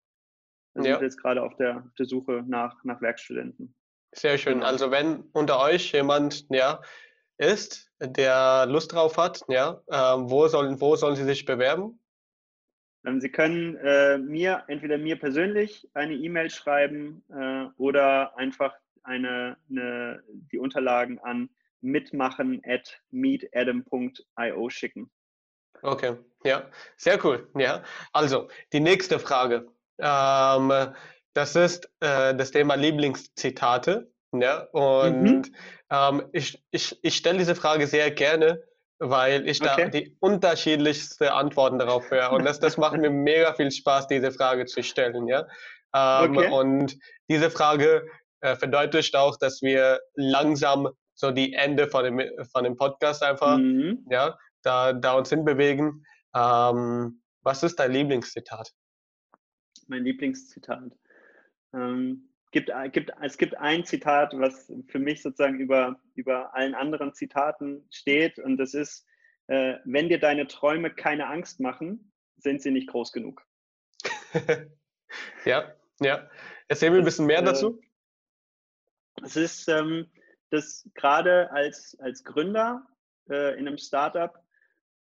[0.74, 0.93] Wir ja.
[0.95, 3.74] sind jetzt gerade auf der, der Suche nach, nach Werkstudenten.
[4.14, 4.56] Sehr schön.
[4.56, 4.66] Genau.
[4.66, 6.82] Also wenn unter euch jemand ja,
[7.38, 11.99] ist, der Lust drauf hat, ja, äh, wo, sollen, wo sollen sie sich bewerben?
[13.06, 18.74] Ähm, sie können äh, mir, entweder mir persönlich eine E-Mail schreiben äh, oder einfach
[19.04, 21.49] eine, eine, die Unterlagen an
[21.82, 25.10] mitmachen at meetadam.io schicken.
[25.82, 27.49] Okay, ja, sehr cool.
[27.58, 27.84] Ja,
[28.14, 29.68] also die nächste Frage.
[29.97, 30.72] Ähm,
[31.34, 34.12] das ist äh, das Thema Lieblingszitate.
[34.34, 35.56] Ja, und mhm.
[35.89, 38.64] ähm, ich, ich, ich stelle diese Frage sehr gerne,
[39.02, 39.84] weil ich okay.
[39.86, 42.32] da die unterschiedlichsten Antworten darauf höre.
[42.32, 45.28] Und das, das macht mir mega viel Spaß, diese Frage zu stellen.
[45.28, 45.47] Ja?
[45.95, 46.49] Ähm, okay.
[46.52, 46.97] Und
[47.28, 48.08] diese Frage
[48.41, 52.22] äh, verdeutlicht auch, dass wir langsam so die Ende von dem,
[52.52, 54.06] von dem Podcast einfach, mhm.
[54.10, 56.06] ja, da, da uns hinbewegen.
[56.36, 58.72] Ähm, was ist dein Lieblingszitat?
[59.88, 60.91] Mein Lieblingszitat.
[61.74, 67.14] Ähm, gibt, gibt, es gibt ein Zitat, was für mich sozusagen über, über allen anderen
[67.14, 69.06] Zitaten steht und das ist,
[69.47, 73.45] äh, wenn dir deine Träume keine Angst machen, sind sie nicht groß genug.
[75.45, 76.30] ja, ja.
[76.68, 77.82] Erzähl mir ein bisschen mehr äh, dazu.
[79.24, 80.10] Es ist, ähm,
[80.49, 82.88] dass gerade als, als Gründer
[83.30, 84.34] äh, in einem Startup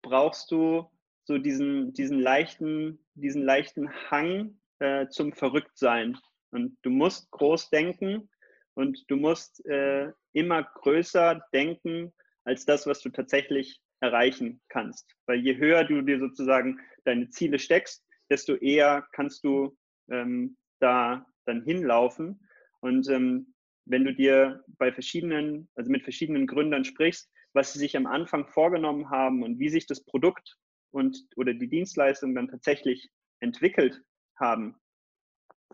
[0.03, 0.91] brauchst du
[1.25, 6.19] so diesen, diesen, leichten, diesen leichten Hang äh, zum Verrücktsein.
[6.51, 8.29] Und du musst groß denken
[8.75, 12.13] und du musst äh, immer größer denken
[12.45, 15.11] als das, was du tatsächlich erreichen kannst.
[15.27, 19.77] Weil je höher du dir sozusagen deine Ziele steckst, desto eher kannst du
[20.11, 22.41] ähm, da dann hinlaufen.
[22.81, 23.55] Und ähm,
[23.87, 28.47] wenn du dir bei verschiedenen, also mit verschiedenen Gründern sprichst, was sie sich am Anfang
[28.49, 30.57] vorgenommen haben und wie sich das Produkt
[30.91, 34.03] und oder die Dienstleistung dann tatsächlich entwickelt
[34.39, 34.77] haben,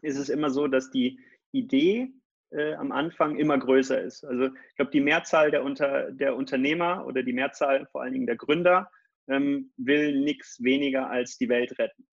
[0.01, 1.21] ist es immer so, dass die
[1.53, 2.13] Idee
[2.51, 4.25] äh, am Anfang immer größer ist.
[4.25, 8.27] Also ich glaube, die Mehrzahl der, Unter, der Unternehmer oder die Mehrzahl vor allen Dingen
[8.27, 8.91] der Gründer
[9.29, 12.07] ähm, will nichts weniger als die Welt retten.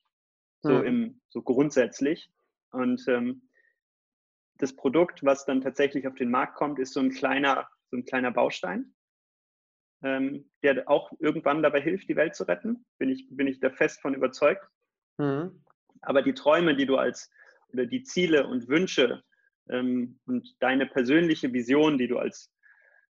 [0.62, 0.86] So, mhm.
[0.86, 2.30] im, so grundsätzlich.
[2.72, 3.50] Und ähm,
[4.58, 8.06] das Produkt, was dann tatsächlich auf den Markt kommt, ist so ein kleiner, so ein
[8.06, 8.94] kleiner Baustein,
[10.04, 12.86] ähm, der auch irgendwann dabei hilft, die Welt zu retten.
[12.98, 14.68] Bin ich, bin ich da fest von überzeugt.
[15.18, 15.64] Mhm.
[16.02, 17.32] Aber die Träume, die du als
[17.74, 19.24] oder die Ziele und Wünsche
[19.70, 22.52] ähm, und deine persönliche Vision, die du als,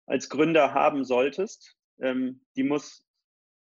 [0.06, 3.06] als Gründer haben solltest, ähm, die muss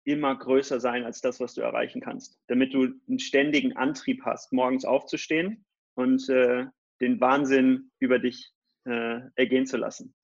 [0.05, 4.53] immer größer sein als das, was du erreichen kannst, damit du einen ständigen Antrieb hast,
[4.53, 5.64] morgens aufzustehen
[5.95, 6.66] und äh,
[7.01, 8.53] den Wahnsinn über dich
[8.84, 10.14] äh, ergehen zu lassen.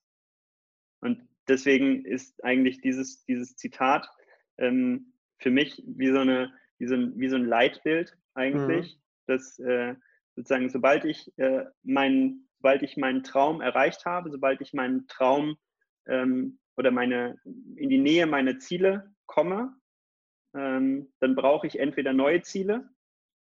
[1.01, 4.09] Und deswegen ist eigentlich dieses, dieses Zitat
[4.59, 9.01] ähm, für mich wie so, eine, wie, so ein, wie so ein Leitbild eigentlich, mhm.
[9.27, 9.95] dass äh,
[10.37, 15.57] sozusagen, sobald ich, äh, mein, sobald ich meinen Traum erreicht habe, sobald ich meinen Traum
[16.07, 19.75] ähm, oder meine, in die Nähe meiner Ziele komme,
[20.55, 22.89] ähm, dann brauche ich entweder neue Ziele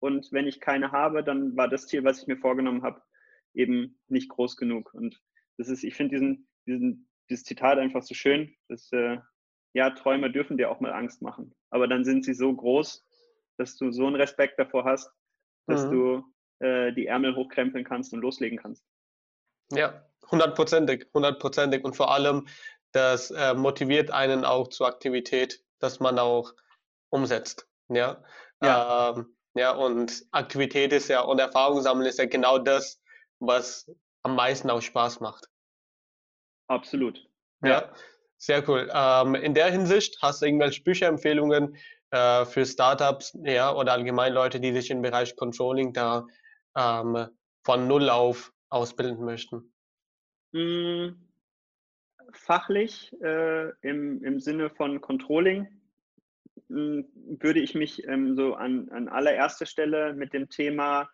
[0.04, 3.02] und wenn ich keine habe, dann war das Ziel, was ich mir vorgenommen habe,
[3.54, 4.94] eben nicht groß genug.
[4.94, 5.22] Und
[5.58, 9.20] das ist, ich finde diesen, diesen, dieses Zitat einfach so schön, dass äh,
[9.74, 13.02] ja, Träume dürfen dir auch mal Angst machen, aber dann sind sie so groß,
[13.58, 15.10] dass du so einen Respekt davor hast,
[15.68, 15.92] dass mhm.
[15.92, 16.33] du
[16.64, 18.84] äh, die Ärmel hochkrempeln kannst und loslegen kannst.
[19.72, 21.84] Ja, hundertprozentig, hundertprozentig.
[21.84, 22.48] Und vor allem,
[22.92, 26.54] das äh, motiviert einen auch zur Aktivität, dass man auch
[27.10, 27.68] umsetzt.
[27.90, 28.24] Ja,
[28.62, 29.14] ja.
[29.16, 33.02] Ähm, ja und Aktivität ist ja und Erfahrung sammeln ist ja genau das,
[33.40, 33.92] was
[34.24, 35.50] am meisten auch Spaß macht.
[36.68, 37.20] Absolut.
[37.62, 37.94] Ja, ja
[38.38, 38.90] sehr cool.
[38.94, 41.78] Ähm, in der Hinsicht hast du irgendwelche Bücherempfehlungen
[42.12, 46.28] äh, für Startups ja, oder allgemein Leute, die sich im Bereich Controlling da
[46.76, 47.28] ähm,
[47.64, 49.74] von Null auf ausbilden möchten?
[50.54, 51.16] Hm,
[52.32, 55.68] fachlich äh, im, im Sinne von Controlling
[56.68, 57.06] hm,
[57.40, 61.10] würde ich mich ähm, so an, an allererster Stelle mit dem Thema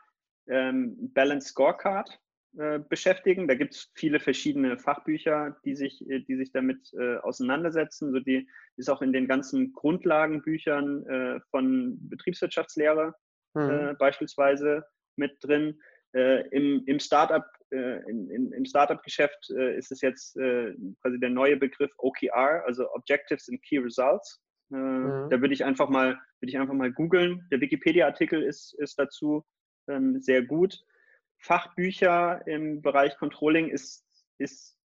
[0.47, 2.19] ähm, Balance Scorecard
[2.57, 3.47] äh, beschäftigen.
[3.47, 8.11] Da gibt es viele verschiedene Fachbücher, die sich, äh, die sich damit äh, auseinandersetzen.
[8.11, 13.13] So die ist auch in den ganzen Grundlagenbüchern äh, von Betriebswirtschaftslehre
[13.53, 13.95] mhm.
[13.97, 14.85] beispielsweise
[15.19, 15.79] mit drin.
[16.13, 21.29] Äh, Im im Startup, äh, in, im Startup-Geschäft äh, ist es jetzt äh, quasi der
[21.29, 24.41] neue Begriff OKR, also Objectives and Key Results.
[24.71, 25.29] Äh, mhm.
[25.29, 27.47] Da würde ich einfach mal, würde ich einfach mal googeln.
[27.51, 29.45] Der Wikipedia-Artikel ist, ist dazu
[29.87, 30.79] ähm, sehr gut.
[31.37, 34.05] Fachbücher im Bereich Controlling ist,
[34.39, 34.77] ist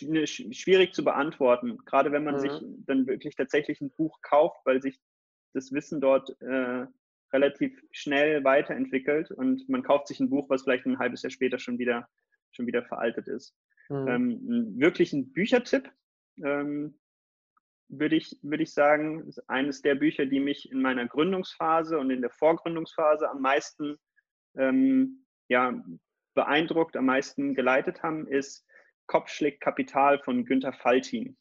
[0.00, 2.40] ne, schwierig zu beantworten, gerade wenn man mhm.
[2.40, 2.52] sich
[2.86, 5.00] dann wirklich tatsächlich ein Buch kauft, weil sich
[5.54, 6.86] das Wissen dort äh,
[7.32, 11.58] relativ schnell weiterentwickelt und man kauft sich ein Buch, was vielleicht ein halbes Jahr später
[11.58, 12.08] schon wieder,
[12.50, 13.56] schon wieder veraltet ist.
[13.88, 14.08] Mhm.
[14.08, 15.90] Ähm, wirklich ein Büchertipp
[16.42, 16.98] ähm,
[17.88, 22.10] würde ich, würde ich sagen, ist eines der Bücher, die mich in meiner Gründungsphase und
[22.10, 23.98] in der Vorgründungsphase am meisten
[24.56, 25.82] ähm, ja,
[26.34, 28.66] beeindruckt, am meisten geleitet haben, ist
[29.06, 31.36] Kopfschlägt Kapital von Günter Faltin.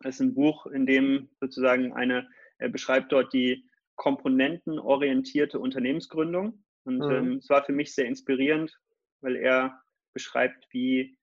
[0.00, 3.66] Das ist ein Buch, in dem sozusagen eine, er beschreibt dort die
[3.96, 6.64] komponentenorientierte Unternehmensgründung.
[6.84, 7.10] Und mhm.
[7.10, 8.78] ähm, es war für mich sehr inspirierend,
[9.20, 9.80] weil er
[10.12, 11.16] beschreibt, wie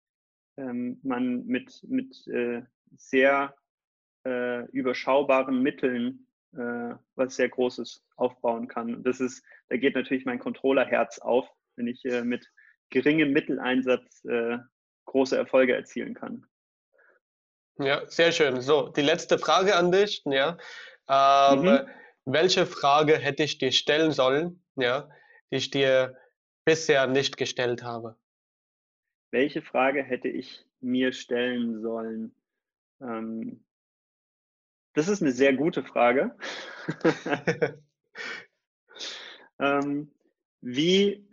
[0.57, 2.61] ähm, man mit, mit äh,
[2.95, 3.55] sehr
[4.25, 8.95] äh, überschaubaren Mitteln äh, was sehr Großes aufbauen kann.
[8.95, 12.51] Und das ist, da geht natürlich mein Controllerherz auf, wenn ich äh, mit
[12.89, 14.57] geringem Mitteleinsatz äh,
[15.05, 16.45] große Erfolge erzielen kann.
[17.77, 18.61] Ja, sehr schön.
[18.61, 20.23] So, die letzte Frage an dich.
[20.25, 20.57] Ja.
[21.07, 21.87] Ähm, mhm.
[22.31, 25.09] Welche Frage hätte ich dir stellen sollen, ja,
[25.51, 26.15] die ich dir
[26.63, 28.17] bisher nicht gestellt habe?
[29.31, 32.35] Welche Frage hätte ich mir stellen sollen?
[33.01, 33.63] Ähm,
[34.93, 36.37] das ist eine sehr gute Frage.
[39.59, 40.11] ähm,
[40.61, 41.27] wie,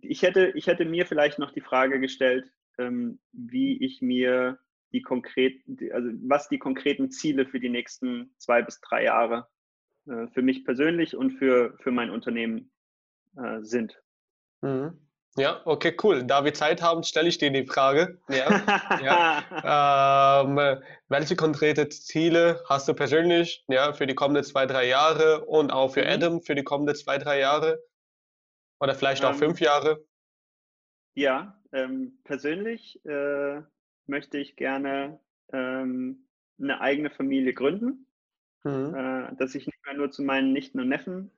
[0.00, 4.60] ich hätte, ich hätte mir vielleicht noch die Frage gestellt, ähm, wie ich mir
[4.92, 9.48] die konkreten, also was die konkreten Ziele für die nächsten zwei bis drei Jahre
[10.06, 12.70] äh, für mich persönlich und für, für mein Unternehmen
[13.36, 14.00] äh, sind.
[14.62, 14.98] Mhm.
[15.38, 16.24] Ja, okay, cool.
[16.24, 18.18] Da wir Zeit haben, stelle ich dir die Frage.
[18.28, 18.62] Ja,
[19.02, 19.42] ja.
[20.46, 25.70] Ähm, welche konkrete Ziele hast du persönlich ja, für die kommenden zwei, drei Jahre und
[25.70, 26.10] auch für mhm.
[26.10, 27.82] Adam für die kommenden zwei, drei Jahre?
[28.80, 30.04] Oder vielleicht auch ähm, fünf Jahre?
[31.14, 33.60] Ja, ähm, persönlich äh,
[34.06, 35.20] möchte ich gerne
[35.52, 36.28] ähm,
[36.58, 38.05] eine eigene Familie gründen,
[38.66, 38.94] mhm.
[38.94, 41.30] äh, dass ich nicht mehr nur zu meinen Nichten und Neffen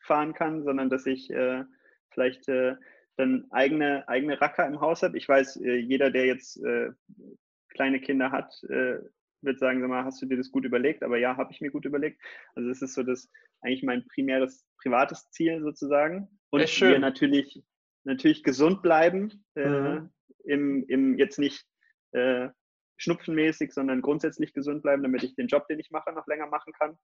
[0.00, 1.64] fahren kann, sondern dass ich äh,
[2.10, 2.76] vielleicht äh,
[3.16, 5.16] dann eigene, eigene Racker im Haus habe.
[5.16, 6.90] Ich weiß, äh, jeder, der jetzt äh,
[7.68, 8.98] kleine Kinder hat, äh,
[9.42, 11.02] wird sagen, sag mal, hast du dir das gut überlegt?
[11.02, 12.20] Aber ja, habe ich mir gut überlegt.
[12.54, 16.28] Also es ist so das eigentlich mein primäres privates Ziel sozusagen.
[16.50, 17.62] Und wir natürlich,
[18.04, 20.10] natürlich gesund bleiben, mhm.
[20.44, 21.66] im, im jetzt nicht
[22.96, 26.72] schnupfenmäßig, sondern grundsätzlich gesund bleiben, damit ich den Job, den ich mache, noch länger machen
[26.72, 26.98] kann.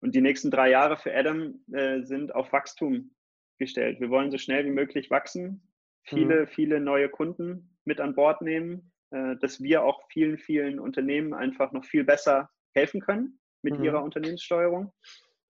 [0.00, 3.14] Und die nächsten drei Jahre für Adam äh, sind auf Wachstum
[3.58, 4.00] gestellt.
[4.00, 5.70] Wir wollen so schnell wie möglich wachsen,
[6.02, 6.46] viele, mhm.
[6.48, 11.72] viele neue Kunden mit an Bord nehmen, äh, dass wir auch vielen, vielen Unternehmen einfach
[11.72, 13.84] noch viel besser helfen können mit mhm.
[13.84, 14.92] ihrer Unternehmenssteuerung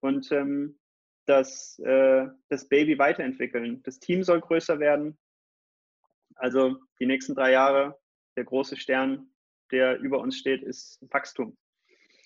[0.01, 0.79] und ähm,
[1.27, 3.83] das, äh, das Baby weiterentwickeln.
[3.83, 5.19] Das Team soll größer werden.
[6.37, 7.99] Also die nächsten drei Jahre,
[8.37, 9.29] der große Stern,
[9.73, 11.57] der über uns steht, ist Wachstum.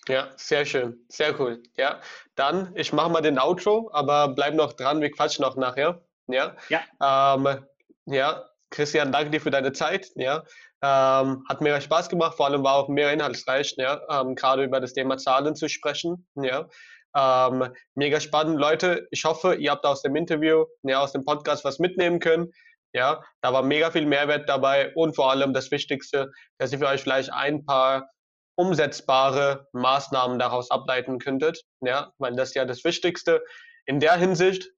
[0.07, 1.61] Ja, sehr schön, sehr cool.
[1.77, 2.01] Ja,
[2.35, 6.03] dann, ich mache mal den Outro, aber bleib noch dran, wir quatschen noch nachher.
[6.27, 7.35] Ja, ja.
[7.35, 7.65] Ähm,
[8.05, 10.11] ja, Christian, danke dir für deine Zeit.
[10.15, 10.43] Ja,
[10.81, 14.79] ähm, hat mega Spaß gemacht, vor allem war auch mega inhaltsreich, ja, ähm, gerade über
[14.79, 16.27] das Thema Zahlen zu sprechen.
[16.35, 16.67] Ja,
[17.15, 19.07] ähm, mega spannend, Leute.
[19.11, 22.51] Ich hoffe, ihr habt aus dem Interview, ja, aus dem Podcast was mitnehmen können.
[22.93, 26.87] Ja, da war mega viel Mehrwert dabei und vor allem das Wichtigste, dass ihr für
[26.87, 28.09] euch vielleicht ein paar
[28.55, 31.63] umsetzbare Maßnahmen daraus ableiten könntet.
[31.81, 33.41] Ja, weil das ist ja das Wichtigste.
[33.85, 34.69] In der Hinsicht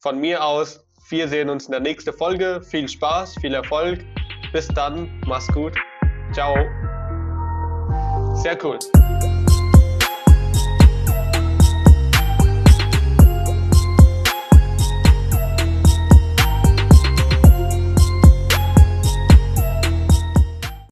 [0.00, 2.62] von mir aus, wir sehen uns in der nächsten Folge.
[2.62, 4.04] Viel Spaß, viel Erfolg.
[4.52, 5.76] Bis dann, mach's gut.
[6.32, 6.54] Ciao.
[8.34, 8.78] Sehr cool.